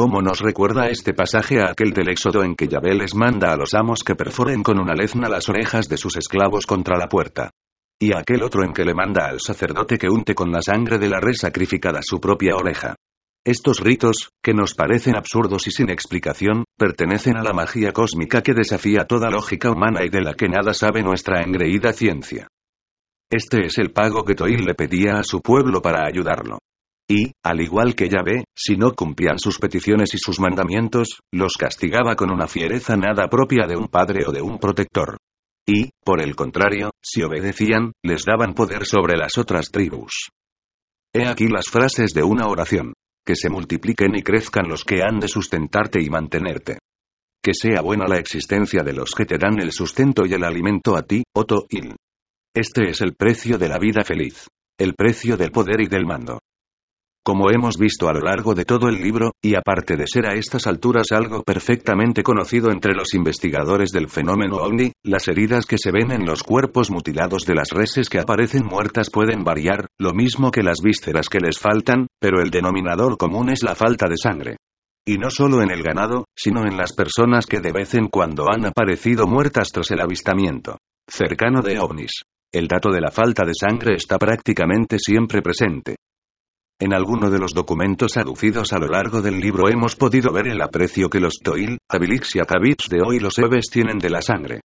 ¿Cómo 0.00 0.22
nos 0.22 0.40
recuerda 0.40 0.88
este 0.88 1.12
pasaje 1.12 1.60
a 1.60 1.72
aquel 1.72 1.90
del 1.92 2.08
Éxodo 2.08 2.42
en 2.42 2.54
que 2.54 2.66
Yahvé 2.66 2.94
les 2.94 3.14
manda 3.14 3.52
a 3.52 3.56
los 3.58 3.74
amos 3.74 4.02
que 4.02 4.14
perforen 4.14 4.62
con 4.62 4.80
una 4.80 4.94
lezna 4.94 5.28
las 5.28 5.50
orejas 5.50 5.90
de 5.90 5.98
sus 5.98 6.16
esclavos 6.16 6.64
contra 6.64 6.96
la 6.96 7.06
puerta? 7.06 7.50
Y 8.00 8.16
aquel 8.16 8.42
otro 8.42 8.64
en 8.64 8.72
que 8.72 8.86
le 8.86 8.94
manda 8.94 9.26
al 9.26 9.40
sacerdote 9.40 9.98
que 9.98 10.08
unte 10.08 10.34
con 10.34 10.50
la 10.52 10.62
sangre 10.62 10.98
de 10.98 11.10
la 11.10 11.20
res 11.20 11.40
sacrificada 11.40 12.00
su 12.02 12.18
propia 12.18 12.56
oreja. 12.56 12.94
Estos 13.44 13.80
ritos, 13.80 14.30
que 14.42 14.54
nos 14.54 14.72
parecen 14.72 15.16
absurdos 15.16 15.66
y 15.66 15.70
sin 15.70 15.90
explicación, 15.90 16.64
pertenecen 16.78 17.36
a 17.36 17.42
la 17.42 17.52
magia 17.52 17.92
cósmica 17.92 18.40
que 18.40 18.54
desafía 18.54 19.04
toda 19.04 19.28
lógica 19.28 19.70
humana 19.70 20.00
y 20.02 20.08
de 20.08 20.22
la 20.22 20.32
que 20.32 20.48
nada 20.48 20.72
sabe 20.72 21.02
nuestra 21.02 21.42
engreída 21.42 21.92
ciencia. 21.92 22.48
Este 23.30 23.66
es 23.66 23.76
el 23.76 23.92
pago 23.92 24.24
que 24.24 24.34
Toil 24.34 24.64
le 24.64 24.74
pedía 24.74 25.18
a 25.18 25.24
su 25.24 25.42
pueblo 25.42 25.82
para 25.82 26.06
ayudarlo. 26.06 26.58
Y, 27.10 27.32
al 27.42 27.60
igual 27.60 27.96
que 27.96 28.08
Yahvé, 28.08 28.44
si 28.56 28.76
no 28.76 28.92
cumplían 28.92 29.40
sus 29.40 29.58
peticiones 29.58 30.14
y 30.14 30.18
sus 30.18 30.38
mandamientos, 30.38 31.18
los 31.32 31.54
castigaba 31.54 32.14
con 32.14 32.30
una 32.30 32.46
fiereza 32.46 32.96
nada 32.96 33.26
propia 33.28 33.66
de 33.66 33.76
un 33.76 33.88
padre 33.88 34.24
o 34.28 34.30
de 34.30 34.40
un 34.40 34.60
protector. 34.60 35.16
Y, 35.66 35.90
por 36.04 36.22
el 36.22 36.36
contrario, 36.36 36.92
si 37.02 37.24
obedecían, 37.24 37.90
les 38.04 38.24
daban 38.24 38.54
poder 38.54 38.86
sobre 38.86 39.16
las 39.16 39.38
otras 39.38 39.72
tribus. 39.72 40.30
He 41.12 41.26
aquí 41.26 41.48
las 41.48 41.66
frases 41.66 42.12
de 42.12 42.22
una 42.22 42.46
oración. 42.46 42.92
Que 43.26 43.34
se 43.34 43.50
multipliquen 43.50 44.14
y 44.14 44.22
crezcan 44.22 44.68
los 44.68 44.84
que 44.84 45.02
han 45.02 45.18
de 45.18 45.26
sustentarte 45.26 46.00
y 46.00 46.08
mantenerte. 46.08 46.78
Que 47.42 47.54
sea 47.54 47.80
buena 47.80 48.06
la 48.06 48.18
existencia 48.18 48.84
de 48.84 48.92
los 48.92 49.16
que 49.16 49.26
te 49.26 49.36
dan 49.36 49.60
el 49.60 49.72
sustento 49.72 50.26
y 50.26 50.34
el 50.34 50.44
alimento 50.44 50.96
a 50.96 51.02
ti, 51.02 51.24
Oto 51.34 51.66
Il. 51.70 51.96
Este 52.54 52.88
es 52.88 53.00
el 53.00 53.14
precio 53.14 53.58
de 53.58 53.68
la 53.68 53.78
vida 53.78 54.04
feliz. 54.04 54.46
El 54.78 54.94
precio 54.94 55.36
del 55.36 55.50
poder 55.50 55.80
y 55.80 55.88
del 55.88 56.06
mando. 56.06 56.38
Como 57.22 57.50
hemos 57.50 57.76
visto 57.76 58.08
a 58.08 58.14
lo 58.14 58.20
largo 58.20 58.54
de 58.54 58.64
todo 58.64 58.88
el 58.88 59.02
libro, 59.02 59.32
y 59.42 59.54
aparte 59.54 59.96
de 59.96 60.06
ser 60.06 60.26
a 60.26 60.32
estas 60.34 60.66
alturas 60.66 61.12
algo 61.12 61.42
perfectamente 61.42 62.22
conocido 62.22 62.70
entre 62.70 62.94
los 62.94 63.12
investigadores 63.12 63.90
del 63.90 64.08
fenómeno 64.08 64.56
ovni, 64.56 64.92
las 65.04 65.28
heridas 65.28 65.66
que 65.66 65.76
se 65.76 65.92
ven 65.92 66.12
en 66.12 66.24
los 66.24 66.42
cuerpos 66.42 66.90
mutilados 66.90 67.44
de 67.44 67.54
las 67.54 67.70
reses 67.72 68.08
que 68.08 68.20
aparecen 68.20 68.64
muertas 68.64 69.10
pueden 69.10 69.44
variar, 69.44 69.88
lo 69.98 70.14
mismo 70.14 70.50
que 70.50 70.62
las 70.62 70.78
vísceras 70.82 71.28
que 71.28 71.40
les 71.40 71.58
faltan, 71.58 72.06
pero 72.18 72.40
el 72.40 72.50
denominador 72.50 73.18
común 73.18 73.50
es 73.50 73.62
la 73.62 73.74
falta 73.74 74.06
de 74.08 74.16
sangre. 74.16 74.56
Y 75.06 75.18
no 75.18 75.28
solo 75.28 75.60
en 75.62 75.70
el 75.70 75.82
ganado, 75.82 76.24
sino 76.34 76.62
en 76.62 76.78
las 76.78 76.94
personas 76.94 77.44
que 77.44 77.60
de 77.60 77.72
vez 77.72 77.92
en 77.94 78.08
cuando 78.08 78.46
han 78.50 78.64
aparecido 78.64 79.26
muertas 79.26 79.68
tras 79.68 79.90
el 79.90 80.00
avistamiento 80.00 80.78
cercano 81.06 81.60
de 81.60 81.78
ovnis. 81.80 82.22
El 82.52 82.66
dato 82.66 82.90
de 82.90 83.00
la 83.00 83.10
falta 83.10 83.44
de 83.44 83.52
sangre 83.54 83.94
está 83.94 84.18
prácticamente 84.18 84.98
siempre 84.98 85.42
presente. 85.42 85.96
En 86.82 86.94
alguno 86.94 87.28
de 87.28 87.38
los 87.38 87.52
documentos 87.52 88.16
aducidos 88.16 88.72
a 88.72 88.78
lo 88.78 88.86
largo 88.86 89.20
del 89.20 89.38
libro 89.38 89.68
hemos 89.68 89.96
podido 89.96 90.32
ver 90.32 90.48
el 90.48 90.62
aprecio 90.62 91.10
que 91.10 91.20
los 91.20 91.38
Toil, 91.44 91.76
Abilix 91.90 92.36
y 92.36 92.38
Akabits 92.38 92.88
de 92.88 93.02
hoy 93.04 93.20
los 93.20 93.38
Eves 93.38 93.66
tienen 93.70 93.98
de 93.98 94.08
la 94.08 94.22
sangre. 94.22 94.62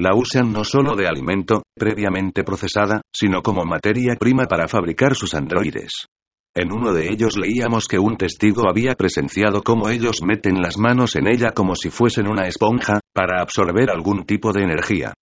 La 0.00 0.14
usan 0.14 0.50
no 0.50 0.64
solo 0.64 0.96
de 0.96 1.06
alimento, 1.06 1.64
previamente 1.76 2.42
procesada, 2.42 3.02
sino 3.14 3.42
como 3.42 3.66
materia 3.66 4.16
prima 4.18 4.46
para 4.46 4.66
fabricar 4.66 5.14
sus 5.14 5.34
androides. 5.34 6.06
En 6.56 6.72
uno 6.72 6.94
de 6.94 7.12
ellos 7.12 7.36
leíamos 7.36 7.86
que 7.86 7.98
un 7.98 8.16
testigo 8.16 8.66
había 8.66 8.94
presenciado 8.94 9.62
cómo 9.62 9.90
ellos 9.90 10.22
meten 10.26 10.62
las 10.62 10.78
manos 10.78 11.16
en 11.16 11.28
ella 11.28 11.50
como 11.50 11.74
si 11.74 11.90
fuesen 11.90 12.28
una 12.28 12.48
esponja, 12.48 13.00
para 13.12 13.42
absorber 13.42 13.90
algún 13.90 14.24
tipo 14.24 14.54
de 14.54 14.62
energía. 14.62 15.12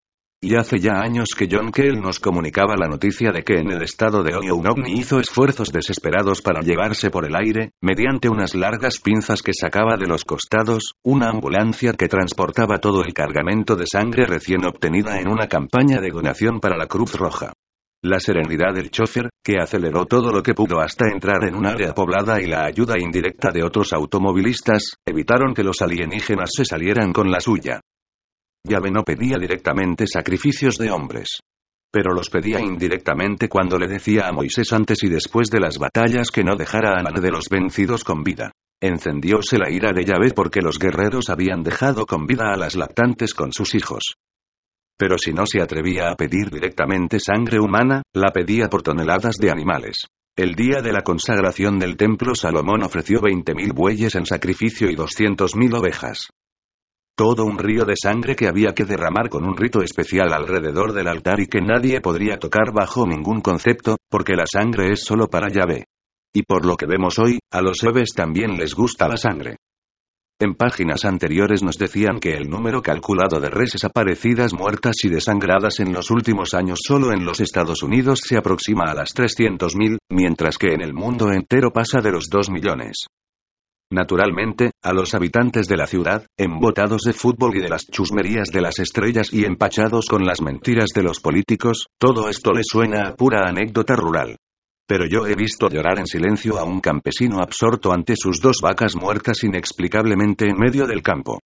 Y 0.42 0.54
hace 0.54 0.78
ya 0.78 1.00
años 1.00 1.30
que 1.36 1.48
John 1.50 1.72
Kell 1.72 1.98
nos 1.98 2.20
comunicaba 2.20 2.76
la 2.76 2.88
noticia 2.88 3.32
de 3.32 3.42
que 3.42 3.54
en 3.54 3.70
el 3.70 3.82
estado 3.82 4.22
de 4.22 4.34
Ohio 4.34 4.56
un 4.56 4.66
ovni 4.68 4.92
hizo 4.92 5.18
esfuerzos 5.18 5.72
desesperados 5.72 6.42
para 6.42 6.60
llevarse 6.60 7.10
por 7.10 7.24
el 7.24 7.34
aire, 7.34 7.70
mediante 7.80 8.28
unas 8.28 8.54
largas 8.54 8.98
pinzas 8.98 9.40
que 9.42 9.52
sacaba 9.58 9.96
de 9.96 10.06
los 10.06 10.24
costados, 10.24 10.92
una 11.02 11.30
ambulancia 11.30 11.94
que 11.94 12.08
transportaba 12.08 12.78
todo 12.78 13.02
el 13.02 13.14
cargamento 13.14 13.76
de 13.76 13.86
sangre 13.90 14.26
recién 14.26 14.66
obtenida 14.66 15.18
en 15.18 15.28
una 15.28 15.48
campaña 15.48 16.02
de 16.02 16.10
donación 16.10 16.60
para 16.60 16.76
la 16.76 16.86
Cruz 16.86 17.14
Roja. 17.14 17.54
La 18.02 18.20
serenidad 18.20 18.74
del 18.74 18.90
chofer, 18.90 19.30
que 19.42 19.56
aceleró 19.58 20.04
todo 20.04 20.30
lo 20.30 20.42
que 20.42 20.54
pudo 20.54 20.80
hasta 20.80 21.08
entrar 21.10 21.44
en 21.44 21.54
un 21.54 21.66
área 21.66 21.94
poblada 21.94 22.42
y 22.42 22.46
la 22.46 22.66
ayuda 22.66 23.00
indirecta 23.00 23.50
de 23.52 23.64
otros 23.64 23.94
automovilistas, 23.94 24.96
evitaron 25.06 25.54
que 25.54 25.64
los 25.64 25.80
alienígenas 25.80 26.50
se 26.54 26.66
salieran 26.66 27.14
con 27.14 27.30
la 27.30 27.40
suya. 27.40 27.80
Yahvé 28.66 28.90
no 28.90 29.02
pedía 29.02 29.38
directamente 29.38 30.06
sacrificios 30.06 30.76
de 30.76 30.90
hombres. 30.90 31.40
Pero 31.92 32.12
los 32.12 32.28
pedía 32.28 32.60
indirectamente 32.60 33.48
cuando 33.48 33.78
le 33.78 33.88
decía 33.88 34.26
a 34.26 34.32
Moisés 34.32 34.72
antes 34.72 35.02
y 35.02 35.08
después 35.08 35.48
de 35.48 35.60
las 35.60 35.78
batallas 35.78 36.30
que 36.30 36.44
no 36.44 36.56
dejara 36.56 36.98
a 36.98 37.02
nadie 37.02 37.22
de 37.22 37.30
los 37.30 37.48
vencidos 37.48 38.04
con 38.04 38.22
vida. 38.22 38.52
Encendióse 38.82 39.56
la 39.56 39.70
ira 39.70 39.92
de 39.92 40.04
Yahvé 40.04 40.32
porque 40.34 40.60
los 40.60 40.78
guerreros 40.78 41.30
habían 41.30 41.62
dejado 41.62 42.04
con 42.04 42.26
vida 42.26 42.52
a 42.52 42.56
las 42.58 42.76
lactantes 42.76 43.32
con 43.32 43.52
sus 43.52 43.74
hijos. 43.74 44.16
Pero 44.98 45.16
si 45.18 45.32
no 45.32 45.46
se 45.46 45.62
atrevía 45.62 46.10
a 46.10 46.16
pedir 46.16 46.50
directamente 46.50 47.18
sangre 47.20 47.58
humana, 47.58 48.02
la 48.14 48.32
pedía 48.32 48.68
por 48.68 48.82
toneladas 48.82 49.36
de 49.36 49.50
animales. 49.50 50.06
El 50.36 50.54
día 50.54 50.82
de 50.82 50.92
la 50.92 51.00
consagración 51.00 51.78
del 51.78 51.96
templo 51.96 52.34
Salomón 52.34 52.82
ofreció 52.82 53.20
20.000 53.20 53.74
bueyes 53.74 54.14
en 54.16 54.26
sacrificio 54.26 54.90
y 54.90 54.94
200.000 54.94 55.78
ovejas. 55.78 56.28
Todo 57.16 57.46
un 57.46 57.56
río 57.56 57.86
de 57.86 57.94
sangre 57.96 58.36
que 58.36 58.46
había 58.46 58.74
que 58.74 58.84
derramar 58.84 59.30
con 59.30 59.46
un 59.46 59.56
rito 59.56 59.80
especial 59.80 60.34
alrededor 60.34 60.92
del 60.92 61.08
altar 61.08 61.40
y 61.40 61.46
que 61.46 61.62
nadie 61.62 62.02
podría 62.02 62.36
tocar 62.36 62.74
bajo 62.74 63.06
ningún 63.06 63.40
concepto, 63.40 63.96
porque 64.10 64.34
la 64.34 64.44
sangre 64.46 64.92
es 64.92 65.00
solo 65.02 65.26
para 65.26 65.48
Yahvé. 65.48 65.86
Y 66.34 66.42
por 66.42 66.66
lo 66.66 66.76
que 66.76 66.84
vemos 66.84 67.18
hoy, 67.18 67.38
a 67.50 67.62
los 67.62 67.82
Eves 67.84 68.10
también 68.14 68.58
les 68.58 68.74
gusta 68.74 69.08
la 69.08 69.16
sangre. 69.16 69.56
En 70.38 70.56
páginas 70.56 71.06
anteriores 71.06 71.62
nos 71.62 71.78
decían 71.78 72.20
que 72.20 72.34
el 72.34 72.50
número 72.50 72.82
calculado 72.82 73.40
de 73.40 73.48
reses 73.48 73.84
aparecidas 73.84 74.52
muertas 74.52 74.96
y 75.02 75.08
desangradas 75.08 75.80
en 75.80 75.94
los 75.94 76.10
últimos 76.10 76.52
años 76.52 76.80
solo 76.86 77.14
en 77.14 77.24
los 77.24 77.40
Estados 77.40 77.82
Unidos 77.82 78.20
se 78.22 78.36
aproxima 78.36 78.84
a 78.88 78.94
las 78.94 79.14
300.000, 79.14 79.96
mientras 80.10 80.58
que 80.58 80.74
en 80.74 80.82
el 80.82 80.92
mundo 80.92 81.32
entero 81.32 81.70
pasa 81.72 82.02
de 82.02 82.12
los 82.12 82.26
2 82.30 82.50
millones. 82.50 83.06
Naturalmente, 83.92 84.72
a 84.82 84.92
los 84.92 85.14
habitantes 85.14 85.68
de 85.68 85.76
la 85.76 85.86
ciudad, 85.86 86.26
embotados 86.36 87.02
de 87.02 87.12
fútbol 87.12 87.56
y 87.56 87.60
de 87.60 87.68
las 87.68 87.86
chusmerías 87.86 88.48
de 88.48 88.60
las 88.60 88.80
estrellas 88.80 89.32
y 89.32 89.44
empachados 89.44 90.06
con 90.06 90.24
las 90.24 90.42
mentiras 90.42 90.88
de 90.92 91.04
los 91.04 91.20
políticos, 91.20 91.86
todo 91.98 92.28
esto 92.28 92.52
les 92.52 92.66
suena 92.68 93.08
a 93.08 93.14
pura 93.14 93.48
anécdota 93.48 93.94
rural. 93.94 94.36
Pero 94.88 95.06
yo 95.06 95.26
he 95.26 95.34
visto 95.36 95.68
llorar 95.68 96.00
en 96.00 96.06
silencio 96.06 96.58
a 96.58 96.64
un 96.64 96.80
campesino 96.80 97.40
absorto 97.40 97.92
ante 97.92 98.14
sus 98.16 98.40
dos 98.40 98.58
vacas 98.60 98.96
muertas 98.96 99.44
inexplicablemente 99.44 100.46
en 100.48 100.58
medio 100.58 100.86
del 100.86 101.02
campo. 101.02 101.38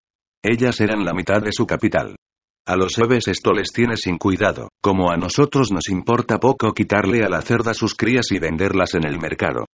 Ellas 0.43 0.81
eran 0.81 1.05
la 1.05 1.13
mitad 1.13 1.43
de 1.43 1.53
su 1.53 1.67
capital. 1.67 2.17
A 2.67 2.77
los 2.77 2.99
aves 2.99 3.29
esto 3.29 3.53
les 3.53 3.73
tiene 3.73 3.97
sin 3.97 4.17
cuidado, 4.17 4.69
como 4.83 5.11
a 5.11 5.17
nosotros 5.17 5.71
nos 5.73 5.89
importa 5.89 6.39
poco 6.39 6.73
quitarle 6.73 7.23
a 7.25 7.29
la 7.29 7.43
cerda 7.43 7.75
sus 7.75 7.95
crías 7.95 8.31
y 8.31 8.39
venderlas 8.39 8.95
en 8.95 9.07
el 9.07 9.19
mercado. 9.19 9.67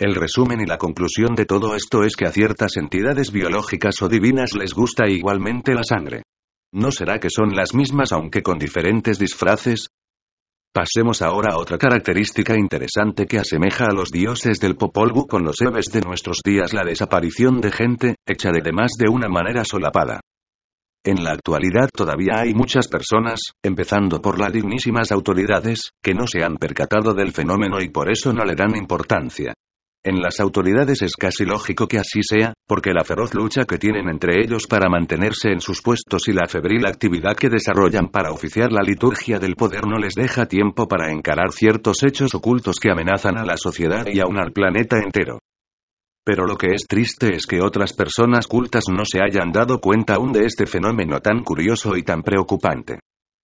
El 0.00 0.14
resumen 0.14 0.62
y 0.62 0.64
la 0.64 0.78
conclusión 0.78 1.34
de 1.34 1.44
todo 1.44 1.76
esto 1.76 2.04
es 2.04 2.16
que 2.16 2.24
a 2.24 2.32
ciertas 2.32 2.78
entidades 2.78 3.32
biológicas 3.32 4.00
o 4.00 4.08
divinas 4.08 4.54
les 4.54 4.72
gusta 4.72 5.06
igualmente 5.06 5.74
la 5.74 5.84
sangre. 5.84 6.22
¿No 6.72 6.90
será 6.90 7.18
que 7.18 7.28
son 7.28 7.54
las 7.54 7.74
mismas 7.74 8.10
aunque 8.10 8.42
con 8.42 8.58
diferentes 8.58 9.18
disfraces? 9.18 9.88
Pasemos 10.72 11.20
ahora 11.20 11.52
a 11.52 11.58
otra 11.58 11.76
característica 11.76 12.56
interesante 12.56 13.26
que 13.26 13.40
asemeja 13.40 13.88
a 13.90 13.92
los 13.92 14.10
dioses 14.10 14.58
del 14.58 14.76
Popol 14.76 15.12
con 15.28 15.44
los 15.44 15.60
Eves 15.60 15.92
de 15.92 16.00
nuestros 16.00 16.38
días 16.42 16.72
la 16.72 16.84
desaparición 16.84 17.60
de 17.60 17.70
gente, 17.70 18.14
hecha 18.26 18.52
de 18.52 18.62
demás 18.62 18.92
de 18.98 19.10
una 19.10 19.28
manera 19.28 19.64
solapada. 19.66 20.20
En 21.04 21.22
la 21.22 21.32
actualidad 21.32 21.90
todavía 21.94 22.40
hay 22.40 22.54
muchas 22.54 22.88
personas, 22.88 23.40
empezando 23.62 24.22
por 24.22 24.40
las 24.40 24.50
dignísimas 24.50 25.12
autoridades, 25.12 25.90
que 26.02 26.14
no 26.14 26.26
se 26.26 26.42
han 26.42 26.56
percatado 26.56 27.12
del 27.12 27.32
fenómeno 27.32 27.82
y 27.82 27.90
por 27.90 28.10
eso 28.10 28.32
no 28.32 28.46
le 28.46 28.54
dan 28.54 28.74
importancia. 28.74 29.52
En 30.02 30.22
las 30.22 30.40
autoridades 30.40 31.02
es 31.02 31.12
casi 31.14 31.44
lógico 31.44 31.86
que 31.86 31.98
así 31.98 32.22
sea, 32.22 32.54
porque 32.66 32.94
la 32.94 33.04
feroz 33.04 33.34
lucha 33.34 33.66
que 33.66 33.76
tienen 33.76 34.08
entre 34.08 34.42
ellos 34.42 34.66
para 34.66 34.88
mantenerse 34.88 35.50
en 35.50 35.60
sus 35.60 35.82
puestos 35.82 36.26
y 36.26 36.32
la 36.32 36.46
febril 36.48 36.86
actividad 36.86 37.36
que 37.36 37.50
desarrollan 37.50 38.08
para 38.08 38.32
oficiar 38.32 38.72
la 38.72 38.80
liturgia 38.82 39.38
del 39.38 39.56
poder 39.56 39.86
no 39.86 39.98
les 39.98 40.14
deja 40.14 40.46
tiempo 40.46 40.88
para 40.88 41.12
encarar 41.12 41.52
ciertos 41.52 42.02
hechos 42.02 42.34
ocultos 42.34 42.80
que 42.80 42.90
amenazan 42.90 43.36
a 43.36 43.44
la 43.44 43.58
sociedad 43.58 44.06
y 44.06 44.20
aún 44.20 44.38
al 44.38 44.52
planeta 44.52 44.96
entero. 44.96 45.38
Pero 46.24 46.46
lo 46.46 46.56
que 46.56 46.68
es 46.68 46.86
triste 46.88 47.34
es 47.34 47.46
que 47.46 47.60
otras 47.60 47.92
personas 47.92 48.46
cultas 48.46 48.84
no 48.90 49.04
se 49.04 49.20
hayan 49.22 49.52
dado 49.52 49.80
cuenta 49.80 50.14
aún 50.14 50.32
de 50.32 50.46
este 50.46 50.66
fenómeno 50.66 51.20
tan 51.20 51.42
curioso 51.44 51.94
y 51.94 52.02
tan 52.04 52.22
preocupante. 52.22 53.00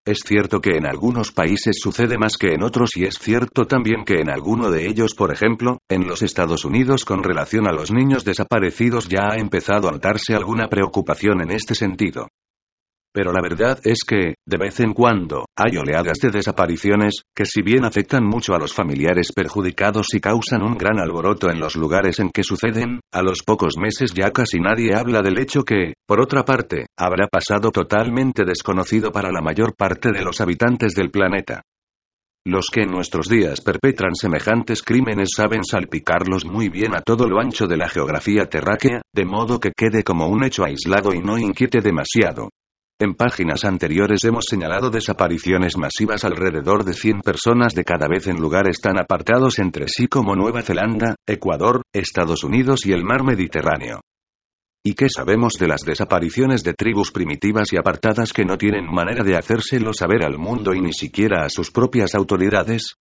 Es 0.06 0.20
cierto 0.24 0.60
que 0.60 0.76
en 0.76 0.86
algunos 0.86 1.32
países 1.32 1.80
sucede 1.80 2.16
más 2.16 2.36
que 2.36 2.54
en 2.54 2.62
otros 2.62 2.90
y 2.94 3.06
es 3.06 3.18
cierto 3.18 3.66
también 3.66 4.04
que 4.04 4.20
en 4.20 4.30
alguno 4.30 4.70
de 4.70 4.86
ellos, 4.86 5.14
por 5.14 5.32
ejemplo, 5.32 5.80
en 5.88 6.06
los 6.06 6.22
Estados 6.22 6.64
Unidos 6.64 7.04
con 7.04 7.24
relación 7.24 7.66
a 7.66 7.72
los 7.72 7.90
niños 7.90 8.24
desaparecidos 8.24 9.08
ya 9.08 9.32
ha 9.32 9.36
empezado 9.36 9.88
a 9.88 9.90
notarse 9.90 10.36
alguna 10.36 10.68
preocupación 10.68 11.42
en 11.42 11.50
este 11.50 11.74
sentido. 11.74 12.28
Pero 13.16 13.32
la 13.32 13.40
verdad 13.40 13.78
es 13.82 14.00
que, 14.06 14.34
de 14.46 14.58
vez 14.58 14.78
en 14.80 14.92
cuando, 14.92 15.46
hay 15.56 15.78
oleadas 15.78 16.18
de 16.20 16.28
desapariciones, 16.28 17.22
que 17.34 17.46
si 17.46 17.62
bien 17.62 17.86
afectan 17.86 18.22
mucho 18.22 18.52
a 18.52 18.58
los 18.58 18.74
familiares 18.74 19.32
perjudicados 19.32 20.08
y 20.12 20.20
causan 20.20 20.62
un 20.62 20.76
gran 20.76 21.00
alboroto 21.00 21.48
en 21.48 21.58
los 21.58 21.76
lugares 21.76 22.20
en 22.20 22.28
que 22.28 22.42
suceden, 22.42 23.00
a 23.10 23.22
los 23.22 23.38
pocos 23.42 23.78
meses 23.78 24.12
ya 24.12 24.32
casi 24.32 24.60
nadie 24.60 24.94
habla 24.94 25.22
del 25.22 25.40
hecho 25.40 25.62
que, 25.62 25.94
por 26.06 26.20
otra 26.20 26.44
parte, 26.44 26.88
habrá 26.94 27.26
pasado 27.26 27.70
totalmente 27.70 28.44
desconocido 28.44 29.10
para 29.10 29.32
la 29.32 29.40
mayor 29.40 29.74
parte 29.74 30.12
de 30.12 30.22
los 30.22 30.42
habitantes 30.42 30.92
del 30.92 31.10
planeta. 31.10 31.62
Los 32.44 32.66
que 32.70 32.82
en 32.82 32.90
nuestros 32.90 33.30
días 33.30 33.62
perpetran 33.62 34.14
semejantes 34.14 34.82
crímenes 34.82 35.30
saben 35.34 35.64
salpicarlos 35.64 36.44
muy 36.44 36.68
bien 36.68 36.94
a 36.94 37.00
todo 37.00 37.26
lo 37.30 37.40
ancho 37.40 37.66
de 37.66 37.78
la 37.78 37.88
geografía 37.88 38.44
terráquea, 38.44 39.00
de 39.10 39.24
modo 39.24 39.58
que 39.58 39.72
quede 39.74 40.04
como 40.04 40.28
un 40.28 40.44
hecho 40.44 40.66
aislado 40.66 41.14
y 41.14 41.20
no 41.20 41.38
inquiete 41.38 41.80
demasiado. 41.80 42.50
En 42.98 43.14
páginas 43.14 43.66
anteriores 43.66 44.24
hemos 44.24 44.46
señalado 44.48 44.88
desapariciones 44.88 45.76
masivas 45.76 46.24
alrededor 46.24 46.82
de 46.82 46.94
100 46.94 47.20
personas 47.20 47.74
de 47.74 47.84
cada 47.84 48.08
vez 48.08 48.26
en 48.26 48.40
lugares 48.40 48.80
tan 48.80 48.98
apartados 48.98 49.58
entre 49.58 49.86
sí 49.88 50.06
como 50.06 50.34
Nueva 50.34 50.62
Zelanda, 50.62 51.14
Ecuador, 51.26 51.82
Estados 51.92 52.42
Unidos 52.42 52.86
y 52.86 52.92
el 52.92 53.04
mar 53.04 53.22
Mediterráneo. 53.22 54.00
¿Y 54.82 54.94
qué 54.94 55.08
sabemos 55.10 55.54
de 55.60 55.68
las 55.68 55.82
desapariciones 55.82 56.62
de 56.64 56.72
tribus 56.72 57.10
primitivas 57.10 57.70
y 57.70 57.76
apartadas 57.76 58.32
que 58.32 58.46
no 58.46 58.56
tienen 58.56 58.86
manera 58.86 59.22
de 59.22 59.36
hacérselo 59.36 59.92
saber 59.92 60.24
al 60.24 60.38
mundo 60.38 60.72
y 60.72 60.80
ni 60.80 60.94
siquiera 60.94 61.44
a 61.44 61.50
sus 61.50 61.70
propias 61.70 62.14
autoridades? 62.14 62.94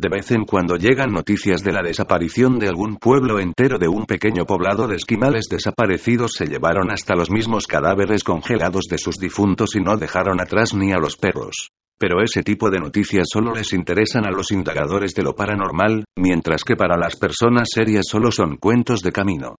De 0.00 0.08
vez 0.08 0.30
en 0.30 0.46
cuando 0.46 0.76
llegan 0.76 1.12
noticias 1.12 1.62
de 1.62 1.72
la 1.72 1.82
desaparición 1.82 2.58
de 2.58 2.68
algún 2.68 2.96
pueblo 2.96 3.38
entero 3.38 3.76
de 3.76 3.86
un 3.86 4.06
pequeño 4.06 4.46
poblado 4.46 4.88
de 4.88 4.96
esquimales 4.96 5.44
desaparecidos 5.50 6.32
se 6.38 6.46
llevaron 6.46 6.90
hasta 6.90 7.14
los 7.14 7.30
mismos 7.30 7.66
cadáveres 7.66 8.24
congelados 8.24 8.86
de 8.88 8.96
sus 8.96 9.16
difuntos 9.18 9.76
y 9.76 9.80
no 9.80 9.98
dejaron 9.98 10.40
atrás 10.40 10.72
ni 10.72 10.92
a 10.92 10.96
los 10.96 11.18
perros. 11.18 11.68
Pero 11.98 12.22
ese 12.22 12.42
tipo 12.42 12.70
de 12.70 12.78
noticias 12.78 13.26
solo 13.30 13.52
les 13.52 13.74
interesan 13.74 14.24
a 14.24 14.30
los 14.30 14.52
indagadores 14.52 15.12
de 15.12 15.22
lo 15.22 15.34
paranormal, 15.34 16.04
mientras 16.16 16.64
que 16.64 16.76
para 16.76 16.96
las 16.96 17.16
personas 17.16 17.68
serias 17.70 18.06
solo 18.08 18.32
son 18.32 18.56
cuentos 18.56 19.02
de 19.02 19.12
camino. 19.12 19.56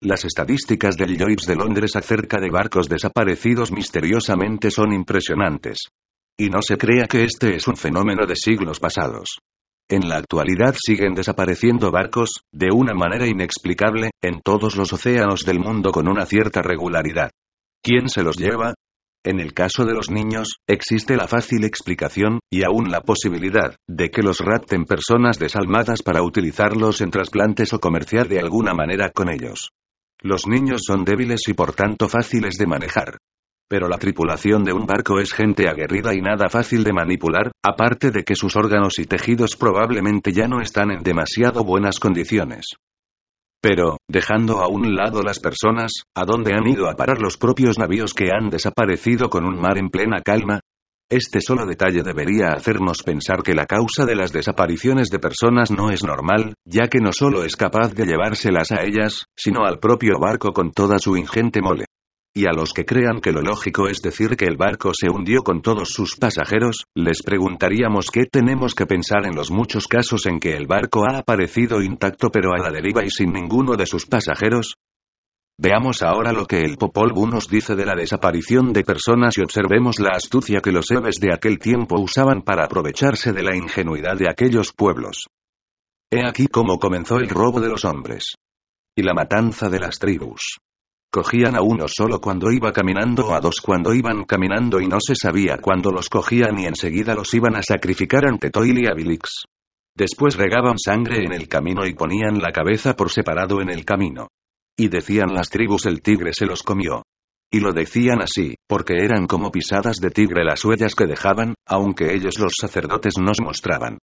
Las 0.00 0.24
estadísticas 0.24 0.96
del 0.96 1.16
Lloyds 1.16 1.46
de 1.46 1.54
Londres 1.54 1.94
acerca 1.94 2.40
de 2.40 2.50
barcos 2.50 2.88
desaparecidos 2.88 3.70
misteriosamente 3.70 4.72
son 4.72 4.92
impresionantes. 4.92 5.92
Y 6.38 6.48
no 6.48 6.62
se 6.62 6.78
crea 6.78 7.06
que 7.06 7.24
este 7.24 7.54
es 7.56 7.68
un 7.68 7.76
fenómeno 7.76 8.26
de 8.26 8.36
siglos 8.36 8.80
pasados. 8.80 9.38
En 9.88 10.08
la 10.08 10.16
actualidad 10.16 10.74
siguen 10.82 11.14
desapareciendo 11.14 11.90
barcos, 11.90 12.44
de 12.52 12.70
una 12.72 12.94
manera 12.94 13.26
inexplicable, 13.26 14.10
en 14.22 14.40
todos 14.40 14.76
los 14.76 14.92
océanos 14.92 15.44
del 15.44 15.58
mundo 15.58 15.92
con 15.92 16.08
una 16.08 16.24
cierta 16.24 16.62
regularidad. 16.62 17.30
¿Quién 17.82 18.08
se 18.08 18.22
los 18.22 18.38
lleva? 18.38 18.74
En 19.24 19.38
el 19.38 19.52
caso 19.52 19.84
de 19.84 19.94
los 19.94 20.10
niños, 20.10 20.56
existe 20.66 21.16
la 21.16 21.28
fácil 21.28 21.64
explicación, 21.64 22.40
y 22.50 22.64
aún 22.64 22.90
la 22.90 23.02
posibilidad, 23.02 23.76
de 23.88 24.10
que 24.10 24.22
los 24.22 24.38
rapten 24.38 24.84
personas 24.84 25.38
desalmadas 25.38 26.02
para 26.02 26.22
utilizarlos 26.22 27.00
en 27.02 27.10
trasplantes 27.10 27.72
o 27.72 27.78
comerciar 27.78 28.28
de 28.28 28.40
alguna 28.40 28.74
manera 28.74 29.10
con 29.10 29.28
ellos. 29.28 29.70
Los 30.20 30.46
niños 30.46 30.82
son 30.86 31.04
débiles 31.04 31.42
y 31.48 31.54
por 31.54 31.74
tanto 31.74 32.08
fáciles 32.08 32.56
de 32.56 32.66
manejar. 32.66 33.18
Pero 33.68 33.88
la 33.88 33.98
tripulación 33.98 34.64
de 34.64 34.72
un 34.72 34.86
barco 34.86 35.18
es 35.18 35.32
gente 35.32 35.68
aguerrida 35.68 36.14
y 36.14 36.20
nada 36.20 36.48
fácil 36.48 36.84
de 36.84 36.92
manipular, 36.92 37.52
aparte 37.62 38.10
de 38.10 38.22
que 38.22 38.36
sus 38.36 38.56
órganos 38.56 38.98
y 38.98 39.06
tejidos 39.06 39.56
probablemente 39.56 40.32
ya 40.32 40.46
no 40.46 40.60
están 40.60 40.90
en 40.90 41.02
demasiado 41.02 41.64
buenas 41.64 41.98
condiciones. 41.98 42.76
Pero, 43.62 43.98
dejando 44.08 44.60
a 44.60 44.68
un 44.68 44.96
lado 44.96 45.22
las 45.22 45.38
personas, 45.38 45.92
¿a 46.16 46.24
dónde 46.24 46.52
han 46.52 46.66
ido 46.66 46.90
a 46.90 46.96
parar 46.96 47.20
los 47.20 47.36
propios 47.38 47.78
navíos 47.78 48.12
que 48.12 48.30
han 48.32 48.50
desaparecido 48.50 49.30
con 49.30 49.44
un 49.44 49.60
mar 49.60 49.78
en 49.78 49.88
plena 49.88 50.20
calma? 50.20 50.60
Este 51.08 51.40
solo 51.40 51.64
detalle 51.64 52.02
debería 52.02 52.54
hacernos 52.54 53.02
pensar 53.04 53.42
que 53.42 53.54
la 53.54 53.66
causa 53.66 54.04
de 54.04 54.16
las 54.16 54.32
desapariciones 54.32 55.10
de 55.10 55.18
personas 55.18 55.70
no 55.70 55.90
es 55.90 56.02
normal, 56.02 56.54
ya 56.64 56.88
que 56.88 57.00
no 57.00 57.12
solo 57.12 57.44
es 57.44 57.54
capaz 57.54 57.94
de 57.94 58.06
llevárselas 58.06 58.72
a 58.72 58.82
ellas, 58.82 59.26
sino 59.36 59.64
al 59.64 59.78
propio 59.78 60.18
barco 60.18 60.52
con 60.52 60.72
toda 60.72 60.98
su 60.98 61.16
ingente 61.16 61.60
mole. 61.60 61.84
Y 62.34 62.46
a 62.46 62.52
los 62.52 62.72
que 62.72 62.86
crean 62.86 63.20
que 63.20 63.30
lo 63.30 63.42
lógico 63.42 63.88
es 63.88 64.00
decir 64.00 64.38
que 64.38 64.46
el 64.46 64.56
barco 64.56 64.92
se 64.98 65.10
hundió 65.10 65.42
con 65.42 65.60
todos 65.60 65.90
sus 65.90 66.16
pasajeros, 66.16 66.86
les 66.94 67.22
preguntaríamos 67.22 68.06
qué 68.10 68.24
tenemos 68.24 68.74
que 68.74 68.86
pensar 68.86 69.26
en 69.26 69.36
los 69.36 69.50
muchos 69.50 69.86
casos 69.86 70.24
en 70.24 70.40
que 70.40 70.56
el 70.56 70.66
barco 70.66 71.04
ha 71.04 71.18
aparecido 71.18 71.82
intacto 71.82 72.30
pero 72.30 72.54
a 72.54 72.58
la 72.58 72.70
deriva 72.70 73.04
y 73.04 73.10
sin 73.10 73.32
ninguno 73.32 73.76
de 73.76 73.84
sus 73.84 74.06
pasajeros. 74.06 74.76
Veamos 75.58 76.02
ahora 76.02 76.32
lo 76.32 76.46
que 76.46 76.60
el 76.60 76.78
Popol 76.78 77.12
Vuh 77.12 77.26
nos 77.26 77.48
dice 77.48 77.76
de 77.76 77.84
la 77.84 77.94
desaparición 77.94 78.72
de 78.72 78.82
personas 78.82 79.36
y 79.36 79.42
observemos 79.42 80.00
la 80.00 80.16
astucia 80.16 80.60
que 80.62 80.72
los 80.72 80.90
héroes 80.90 81.16
de 81.20 81.34
aquel 81.34 81.58
tiempo 81.58 82.00
usaban 82.00 82.40
para 82.40 82.64
aprovecharse 82.64 83.34
de 83.34 83.42
la 83.42 83.54
ingenuidad 83.54 84.16
de 84.16 84.30
aquellos 84.30 84.72
pueblos. 84.72 85.26
He 86.10 86.26
aquí 86.26 86.46
cómo 86.46 86.78
comenzó 86.78 87.18
el 87.18 87.28
robo 87.28 87.60
de 87.60 87.68
los 87.68 87.84
hombres. 87.84 88.36
Y 88.96 89.02
la 89.02 89.12
matanza 89.12 89.68
de 89.68 89.80
las 89.80 89.98
tribus. 89.98 90.58
Cogían 91.14 91.56
a 91.56 91.60
uno 91.60 91.88
solo 91.88 92.22
cuando 92.22 92.50
iba 92.50 92.72
caminando 92.72 93.26
o 93.26 93.34
a 93.34 93.40
dos 93.40 93.60
cuando 93.60 93.92
iban 93.92 94.24
caminando 94.24 94.80
y 94.80 94.86
no 94.86 94.96
se 94.98 95.14
sabía 95.14 95.58
cuándo 95.58 95.90
los 95.90 96.08
cogían 96.08 96.58
y 96.58 96.64
enseguida 96.64 97.14
los 97.14 97.34
iban 97.34 97.54
a 97.54 97.62
sacrificar 97.62 98.26
ante 98.26 98.48
Toil 98.48 98.82
y 98.82 98.86
Abilix. 98.86 99.44
Después 99.94 100.36
regaban 100.36 100.78
sangre 100.78 101.22
en 101.22 101.34
el 101.34 101.48
camino 101.48 101.84
y 101.84 101.92
ponían 101.92 102.38
la 102.38 102.50
cabeza 102.50 102.96
por 102.96 103.10
separado 103.10 103.60
en 103.60 103.68
el 103.68 103.84
camino. 103.84 104.28
Y 104.74 104.88
decían 104.88 105.34
las 105.34 105.50
tribus 105.50 105.84
el 105.84 106.00
tigre 106.00 106.32
se 106.32 106.46
los 106.46 106.62
comió. 106.62 107.02
Y 107.52 107.60
lo 107.60 107.74
decían 107.74 108.22
así, 108.22 108.54
porque 108.66 108.94
eran 109.04 109.26
como 109.26 109.52
pisadas 109.52 109.96
de 109.96 110.08
tigre 110.10 110.44
las 110.44 110.64
huellas 110.64 110.94
que 110.94 111.04
dejaban, 111.04 111.52
aunque 111.66 112.14
ellos 112.14 112.38
los 112.38 112.54
sacerdotes 112.58 113.18
nos 113.20 113.38
mostraban. 113.42 113.98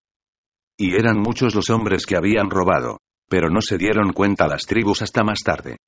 Y 0.77 0.95
eran 0.95 1.19
muchos 1.19 1.55
los 1.55 1.71
hombres 1.71 2.05
que 2.05 2.19
habían 2.19 2.51
robado. 2.51 2.99
Pero 3.31 3.49
no 3.49 3.63
se 3.63 3.79
dieron 3.79 4.13
cuenta 4.13 4.47
las 4.47 4.67
tribus 4.67 5.01
hasta 5.01 5.25
más 5.25 5.39
tarde. 5.43 5.79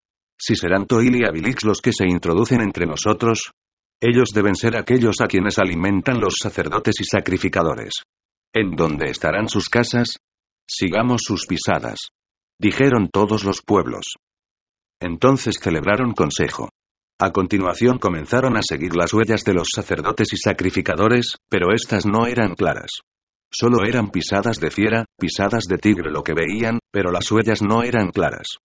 Si 0.43 0.57
serán 0.57 0.87
Toil 0.87 1.15
y 1.17 1.27
Abilix 1.27 1.65
los 1.65 1.81
que 1.83 1.93
se 1.93 2.07
introducen 2.07 2.63
entre 2.63 2.87
nosotros, 2.87 3.53
ellos 4.01 4.31
deben 4.35 4.55
ser 4.55 4.79
aquellos 4.79 5.17
a 5.21 5.27
quienes 5.27 5.59
alimentan 5.59 6.19
los 6.19 6.37
sacerdotes 6.41 6.95
y 7.01 7.05
sacrificadores. 7.05 7.93
¿En 8.55 8.71
dónde 8.71 9.11
estarán 9.11 9.51
sus 9.51 9.69
casas? 9.69 10.17
Sigamos 10.67 11.21
sus 11.27 11.47
pisadas. 11.47 12.09
Dijeron 12.59 13.11
todos 13.13 13.45
los 13.45 13.61
pueblos. 13.61 14.15
Entonces 14.99 15.59
celebraron 15.61 16.15
consejo. 16.15 16.71
A 17.19 17.33
continuación 17.33 17.99
comenzaron 17.99 18.57
a 18.57 18.63
seguir 18.63 18.97
las 18.97 19.13
huellas 19.13 19.45
de 19.45 19.53
los 19.53 19.69
sacerdotes 19.75 20.33
y 20.33 20.39
sacrificadores, 20.39 21.37
pero 21.51 21.75
estas 21.75 22.07
no 22.07 22.27
eran 22.27 22.55
claras. 22.55 23.03
Solo 23.53 23.85
eran 23.85 24.11
pisadas 24.11 24.59
de 24.59 24.71
fiera, 24.71 25.05
pisadas 25.19 25.65
de 25.65 25.77
tigre 25.77 26.11
lo 26.11 26.23
que 26.23 26.33
veían, 26.33 26.79
pero 26.91 27.11
las 27.11 27.31
huellas 27.31 27.61
no 27.61 27.83
eran 27.83 28.11
claras. 28.11 28.59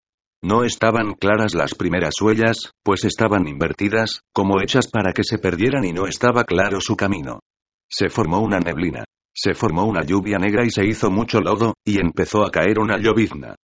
No 0.45 0.63
estaban 0.63 1.15
claras 1.15 1.55
las 1.55 1.73
primeras 1.73 2.13
huellas, 2.21 2.71
pues 2.83 3.03
estaban 3.03 3.47
invertidas, 3.47 4.21
como 4.31 4.61
hechas 4.61 4.87
para 4.87 5.11
que 5.11 5.23
se 5.23 5.39
perdieran 5.39 5.83
y 5.85 5.91
no 5.91 6.05
estaba 6.05 6.43
claro 6.43 6.79
su 6.81 6.95
camino. 6.95 7.39
Se 7.89 8.09
formó 8.09 8.41
una 8.41 8.59
neblina. 8.59 9.05
Se 9.33 9.55
formó 9.55 9.85
una 9.85 10.03
lluvia 10.03 10.37
negra 10.37 10.63
y 10.63 10.69
se 10.69 10.85
hizo 10.85 11.09
mucho 11.09 11.41
lodo, 11.41 11.73
y 11.83 11.99
empezó 11.99 12.45
a 12.45 12.51
caer 12.51 12.77
una 12.77 12.99
llovizna. 12.99 13.55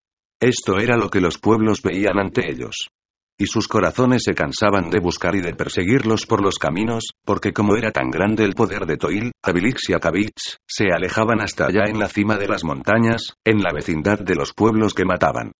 Esto 0.41 0.79
era 0.79 0.97
lo 0.97 1.11
que 1.11 1.21
los 1.21 1.37
pueblos 1.37 1.83
veían 1.83 2.17
ante 2.17 2.49
ellos. 2.49 2.87
Y 3.37 3.45
sus 3.45 3.67
corazones 3.67 4.23
se 4.25 4.33
cansaban 4.33 4.89
de 4.89 4.99
buscar 4.99 5.35
y 5.35 5.41
de 5.41 5.53
perseguirlos 5.53 6.25
por 6.25 6.41
los 6.41 6.57
caminos, 6.57 7.11
porque 7.23 7.53
como 7.53 7.75
era 7.75 7.91
tan 7.91 8.09
grande 8.09 8.43
el 8.43 8.55
poder 8.55 8.87
de 8.87 8.97
Toil, 8.97 9.31
Abilix 9.43 9.87
y 9.89 9.93
Akabich, 9.93 10.57
se 10.67 10.85
alejaban 10.91 11.41
hasta 11.41 11.67
allá 11.67 11.83
en 11.85 11.99
la 11.99 12.07
cima 12.07 12.37
de 12.37 12.47
las 12.47 12.63
montañas, 12.63 13.35
en 13.45 13.61
la 13.61 13.71
vecindad 13.71 14.17
de 14.17 14.33
los 14.33 14.53
pueblos 14.53 14.95
que 14.95 15.05
mataban. 15.05 15.51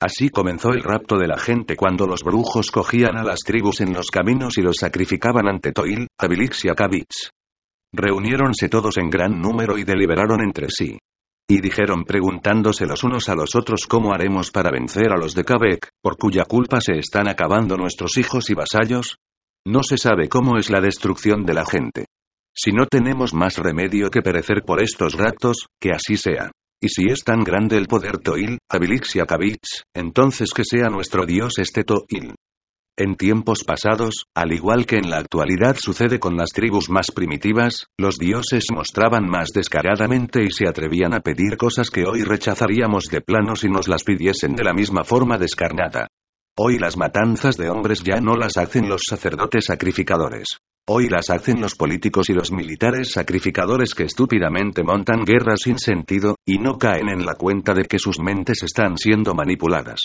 Así 0.00 0.28
comenzó 0.28 0.70
el 0.70 0.82
rapto 0.82 1.16
de 1.16 1.26
la 1.26 1.38
gente 1.38 1.74
cuando 1.74 2.06
los 2.06 2.22
brujos 2.22 2.70
cogían 2.70 3.16
a 3.16 3.24
las 3.24 3.40
tribus 3.40 3.80
en 3.80 3.94
los 3.94 4.10
caminos 4.10 4.58
y 4.58 4.62
los 4.62 4.76
sacrificaban 4.76 5.48
ante 5.48 5.72
Toil, 5.72 6.06
Abilix 6.18 6.66
y 6.66 6.68
Akabich. 6.68 7.30
Reuniéronse 7.94 8.68
todos 8.68 8.98
en 8.98 9.08
gran 9.08 9.40
número 9.40 9.78
y 9.78 9.84
deliberaron 9.84 10.42
entre 10.42 10.66
sí. 10.68 10.98
Y 11.48 11.60
dijeron 11.60 12.04
preguntándose 12.04 12.84
los 12.84 13.04
unos 13.04 13.28
a 13.30 13.34
los 13.34 13.54
otros 13.54 13.86
cómo 13.86 14.12
haremos 14.12 14.50
para 14.50 14.70
vencer 14.70 15.12
a 15.12 15.16
los 15.16 15.34
de 15.34 15.44
Kabek, 15.44 15.88
por 16.02 16.18
cuya 16.18 16.44
culpa 16.44 16.80
se 16.80 16.98
están 16.98 17.28
acabando 17.28 17.76
nuestros 17.76 18.18
hijos 18.18 18.50
y 18.50 18.54
vasallos. 18.54 19.16
No 19.66 19.82
se 19.82 19.96
sabe 19.96 20.28
cómo 20.28 20.58
es 20.58 20.68
la 20.68 20.80
destrucción 20.80 21.46
de 21.46 21.54
la 21.54 21.64
gente. 21.64 22.04
Si 22.54 22.72
no 22.72 22.86
tenemos 22.86 23.32
más 23.32 23.56
remedio 23.58 24.10
que 24.10 24.22
perecer 24.22 24.62
por 24.66 24.82
estos 24.82 25.14
raptos, 25.14 25.68
que 25.80 25.92
así 25.92 26.16
sea. 26.16 26.50
Y 26.82 26.88
si 26.88 27.04
es 27.10 27.24
tan 27.24 27.42
grande 27.42 27.78
el 27.78 27.86
poder 27.86 28.18
Toil, 28.18 28.58
Abilix 28.70 29.16
y 29.16 29.20
Akabich, 29.20 29.82
entonces 29.94 30.50
que 30.54 30.64
sea 30.64 30.88
nuestro 30.88 31.24
Dios 31.24 31.54
este 31.58 31.84
Toil. 31.84 32.34
En 32.98 33.14
tiempos 33.16 33.62
pasados, 33.62 34.24
al 34.34 34.52
igual 34.52 34.86
que 34.86 34.96
en 34.96 35.10
la 35.10 35.18
actualidad 35.18 35.76
sucede 35.78 36.18
con 36.18 36.36
las 36.36 36.50
tribus 36.50 36.88
más 36.88 37.10
primitivas, 37.10 37.88
los 37.98 38.16
dioses 38.16 38.64
mostraban 38.72 39.28
más 39.28 39.50
descaradamente 39.54 40.42
y 40.42 40.50
se 40.50 40.66
atrevían 40.66 41.12
a 41.12 41.20
pedir 41.20 41.58
cosas 41.58 41.90
que 41.90 42.06
hoy 42.06 42.22
rechazaríamos 42.22 43.04
de 43.10 43.20
plano 43.20 43.54
si 43.54 43.68
nos 43.68 43.86
las 43.86 44.02
pidiesen 44.02 44.54
de 44.54 44.64
la 44.64 44.72
misma 44.72 45.04
forma 45.04 45.36
descarnada. 45.36 46.08
Hoy 46.58 46.78
las 46.78 46.96
matanzas 46.96 47.58
de 47.58 47.68
hombres 47.68 48.02
ya 48.02 48.18
no 48.18 48.34
las 48.34 48.56
hacen 48.56 48.88
los 48.88 49.02
sacerdotes 49.06 49.66
sacrificadores. 49.66 50.56
Hoy 50.88 51.06
las 51.10 51.28
hacen 51.28 51.60
los 51.60 51.74
políticos 51.74 52.30
y 52.30 52.32
los 52.32 52.50
militares 52.50 53.10
sacrificadores 53.12 53.92
que 53.92 54.04
estúpidamente 54.04 54.82
montan 54.82 55.26
guerras 55.26 55.60
sin 55.64 55.78
sentido, 55.78 56.36
y 56.46 56.56
no 56.56 56.78
caen 56.78 57.10
en 57.10 57.26
la 57.26 57.34
cuenta 57.34 57.74
de 57.74 57.84
que 57.84 57.98
sus 57.98 58.18
mentes 58.20 58.62
están 58.62 58.96
siendo 58.96 59.34
manipuladas. 59.34 60.00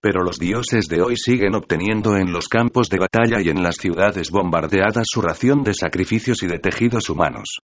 Pero 0.00 0.22
los 0.22 0.38
dioses 0.38 0.86
de 0.86 1.02
hoy 1.02 1.16
siguen 1.16 1.56
obteniendo 1.56 2.16
en 2.16 2.30
los 2.30 2.46
campos 2.46 2.88
de 2.90 3.00
batalla 3.00 3.40
y 3.42 3.48
en 3.48 3.64
las 3.64 3.74
ciudades 3.74 4.30
bombardeadas 4.30 5.06
su 5.10 5.20
ración 5.20 5.64
de 5.64 5.74
sacrificios 5.74 6.44
y 6.44 6.46
de 6.46 6.60
tejidos 6.60 7.10
humanos. 7.10 7.58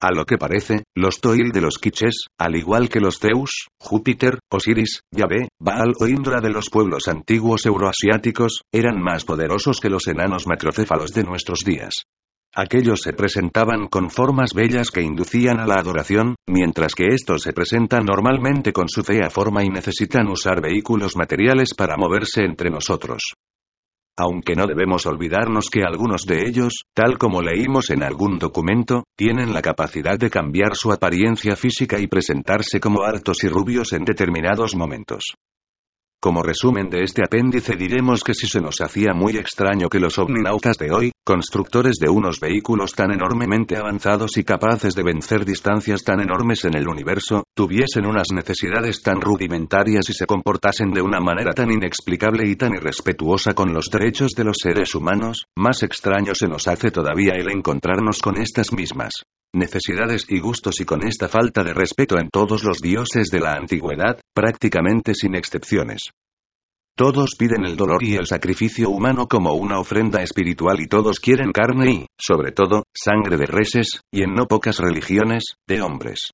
A 0.00 0.12
lo 0.12 0.26
que 0.26 0.36
parece, 0.36 0.84
los 0.94 1.20
Toil 1.20 1.52
de 1.52 1.62
los 1.62 1.78
Quiches, 1.78 2.26
al 2.38 2.54
igual 2.54 2.90
que 2.90 3.00
los 3.00 3.18
Zeus, 3.18 3.68
Júpiter, 3.80 4.40
Osiris, 4.52 5.00
Yahvé, 5.10 5.48
Baal 5.58 5.94
o 5.98 6.06
Indra 6.06 6.42
de 6.42 6.50
los 6.50 6.68
pueblos 6.68 7.08
antiguos 7.08 7.64
euroasiáticos, 7.64 8.60
eran 8.70 9.00
más 9.00 9.24
poderosos 9.24 9.80
que 9.80 9.88
los 9.88 10.06
enanos 10.06 10.46
macrocéfalos 10.46 11.14
de 11.14 11.24
nuestros 11.24 11.60
días. 11.60 12.04
Aquellos 12.54 13.00
se 13.02 13.14
presentaban 13.14 13.86
con 13.88 14.10
formas 14.10 14.52
bellas 14.54 14.90
que 14.90 15.00
inducían 15.00 15.60
a 15.60 15.66
la 15.66 15.76
adoración, 15.76 16.36
mientras 16.46 16.94
que 16.94 17.06
estos 17.08 17.42
se 17.42 17.54
presentan 17.54 18.04
normalmente 18.04 18.72
con 18.74 18.88
su 18.88 19.02
fea 19.02 19.30
forma 19.30 19.64
y 19.64 19.68
necesitan 19.68 20.28
usar 20.28 20.60
vehículos 20.60 21.16
materiales 21.16 21.74
para 21.74 21.96
moverse 21.96 22.44
entre 22.44 22.68
nosotros 22.68 23.34
aunque 24.16 24.54
no 24.54 24.66
debemos 24.66 25.06
olvidarnos 25.06 25.68
que 25.70 25.82
algunos 25.82 26.22
de 26.22 26.46
ellos, 26.48 26.84
tal 26.94 27.18
como 27.18 27.42
leímos 27.42 27.90
en 27.90 28.02
algún 28.02 28.38
documento, 28.38 29.04
tienen 29.16 29.52
la 29.52 29.62
capacidad 29.62 30.18
de 30.18 30.30
cambiar 30.30 30.74
su 30.74 30.92
apariencia 30.92 31.56
física 31.56 31.98
y 31.98 32.06
presentarse 32.06 32.80
como 32.80 33.02
altos 33.02 33.44
y 33.44 33.48
rubios 33.48 33.92
en 33.92 34.04
determinados 34.04 34.74
momentos. 34.74 35.36
Como 36.26 36.42
resumen 36.42 36.90
de 36.90 37.04
este 37.04 37.22
apéndice 37.22 37.76
diremos 37.76 38.24
que 38.24 38.34
si 38.34 38.48
se 38.48 38.60
nos 38.60 38.80
hacía 38.80 39.14
muy 39.14 39.36
extraño 39.36 39.88
que 39.88 40.00
los 40.00 40.18
omninautas 40.18 40.76
de 40.76 40.90
hoy, 40.90 41.12
constructores 41.24 41.98
de 42.00 42.08
unos 42.08 42.40
vehículos 42.40 42.94
tan 42.94 43.12
enormemente 43.12 43.76
avanzados 43.76 44.36
y 44.36 44.42
capaces 44.42 44.96
de 44.96 45.04
vencer 45.04 45.44
distancias 45.44 46.02
tan 46.02 46.18
enormes 46.18 46.64
en 46.64 46.76
el 46.76 46.88
universo, 46.88 47.44
tuviesen 47.54 48.06
unas 48.06 48.32
necesidades 48.34 49.04
tan 49.04 49.20
rudimentarias 49.20 50.10
y 50.10 50.14
se 50.14 50.26
comportasen 50.26 50.90
de 50.90 51.02
una 51.02 51.20
manera 51.20 51.52
tan 51.52 51.70
inexplicable 51.70 52.48
y 52.48 52.56
tan 52.56 52.74
irrespetuosa 52.74 53.54
con 53.54 53.72
los 53.72 53.86
derechos 53.86 54.32
de 54.32 54.42
los 54.42 54.56
seres 54.60 54.96
humanos, 54.96 55.46
más 55.56 55.84
extraño 55.84 56.34
se 56.34 56.48
nos 56.48 56.66
hace 56.66 56.90
todavía 56.90 57.34
el 57.34 57.52
encontrarnos 57.52 58.18
con 58.18 58.36
estas 58.36 58.72
mismas 58.72 59.12
necesidades 59.56 60.26
y 60.28 60.38
gustos 60.38 60.80
y 60.80 60.84
con 60.84 61.06
esta 61.06 61.28
falta 61.28 61.64
de 61.64 61.74
respeto 61.74 62.18
en 62.18 62.28
todos 62.30 62.62
los 62.62 62.78
dioses 62.80 63.28
de 63.28 63.40
la 63.40 63.54
antigüedad, 63.54 64.20
prácticamente 64.34 65.14
sin 65.14 65.34
excepciones. 65.34 66.10
Todos 66.96 67.34
piden 67.38 67.66
el 67.66 67.76
dolor 67.76 68.02
y 68.02 68.14
el 68.14 68.26
sacrificio 68.26 68.88
humano 68.88 69.28
como 69.28 69.52
una 69.52 69.78
ofrenda 69.78 70.22
espiritual 70.22 70.80
y 70.80 70.86
todos 70.86 71.20
quieren 71.20 71.52
carne 71.52 71.90
y, 71.90 72.06
sobre 72.18 72.52
todo, 72.52 72.84
sangre 72.94 73.36
de 73.36 73.44
reses, 73.44 74.00
y 74.10 74.22
en 74.22 74.34
no 74.34 74.46
pocas 74.46 74.78
religiones, 74.78 75.56
de 75.66 75.82
hombres. 75.82 76.30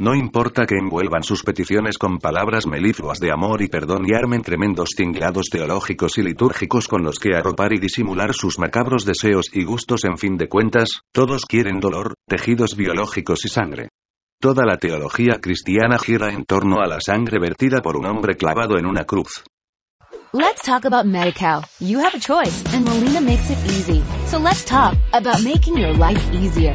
No 0.00 0.14
importa 0.14 0.66
que 0.66 0.76
envuelvan 0.76 1.22
sus 1.22 1.42
peticiones 1.42 1.96
con 1.96 2.18
palabras 2.18 2.66
melifluas 2.66 3.18
de 3.18 3.30
amor 3.30 3.62
y 3.62 3.68
perdón 3.68 4.04
y 4.06 4.14
armen 4.14 4.42
tremendos 4.42 4.90
tinglados 4.96 5.46
teológicos 5.50 6.18
y 6.18 6.22
litúrgicos 6.22 6.88
con 6.88 7.04
los 7.04 7.18
que 7.18 7.36
arropar 7.36 7.72
y 7.72 7.78
disimular 7.78 8.34
sus 8.34 8.58
macabros 8.58 9.04
deseos 9.04 9.46
y 9.52 9.64
gustos 9.64 10.04
en 10.04 10.18
fin 10.18 10.36
de 10.36 10.48
cuentas, 10.48 11.02
todos 11.12 11.44
quieren 11.44 11.78
dolor, 11.78 12.14
tejidos 12.26 12.76
biológicos 12.76 13.44
y 13.44 13.48
sangre. 13.48 13.88
Toda 14.40 14.64
la 14.64 14.76
teología 14.76 15.38
cristiana 15.40 15.98
gira 16.00 16.32
en 16.32 16.44
torno 16.44 16.80
a 16.80 16.88
la 16.88 16.98
sangre 17.00 17.38
vertida 17.38 17.80
por 17.80 17.96
un 17.96 18.06
hombre 18.06 18.36
clavado 18.36 18.76
en 18.76 18.86
una 18.86 19.04
cruz. 19.04 19.44
Let's 20.34 20.62
talk 20.62 20.86
about 20.86 21.04
MediCal. 21.04 21.62
You 21.78 21.98
have 21.98 22.14
a 22.14 22.18
choice 22.18 22.64
and 22.74 22.86
Molina 22.86 23.20
makes 23.20 23.50
it 23.50 23.58
easy. 23.66 24.02
So 24.26 24.38
let's 24.38 24.64
talk 24.64 24.96
about 25.12 25.44
making 25.44 25.76
your 25.76 25.92
life 25.92 26.24
easier, 26.32 26.74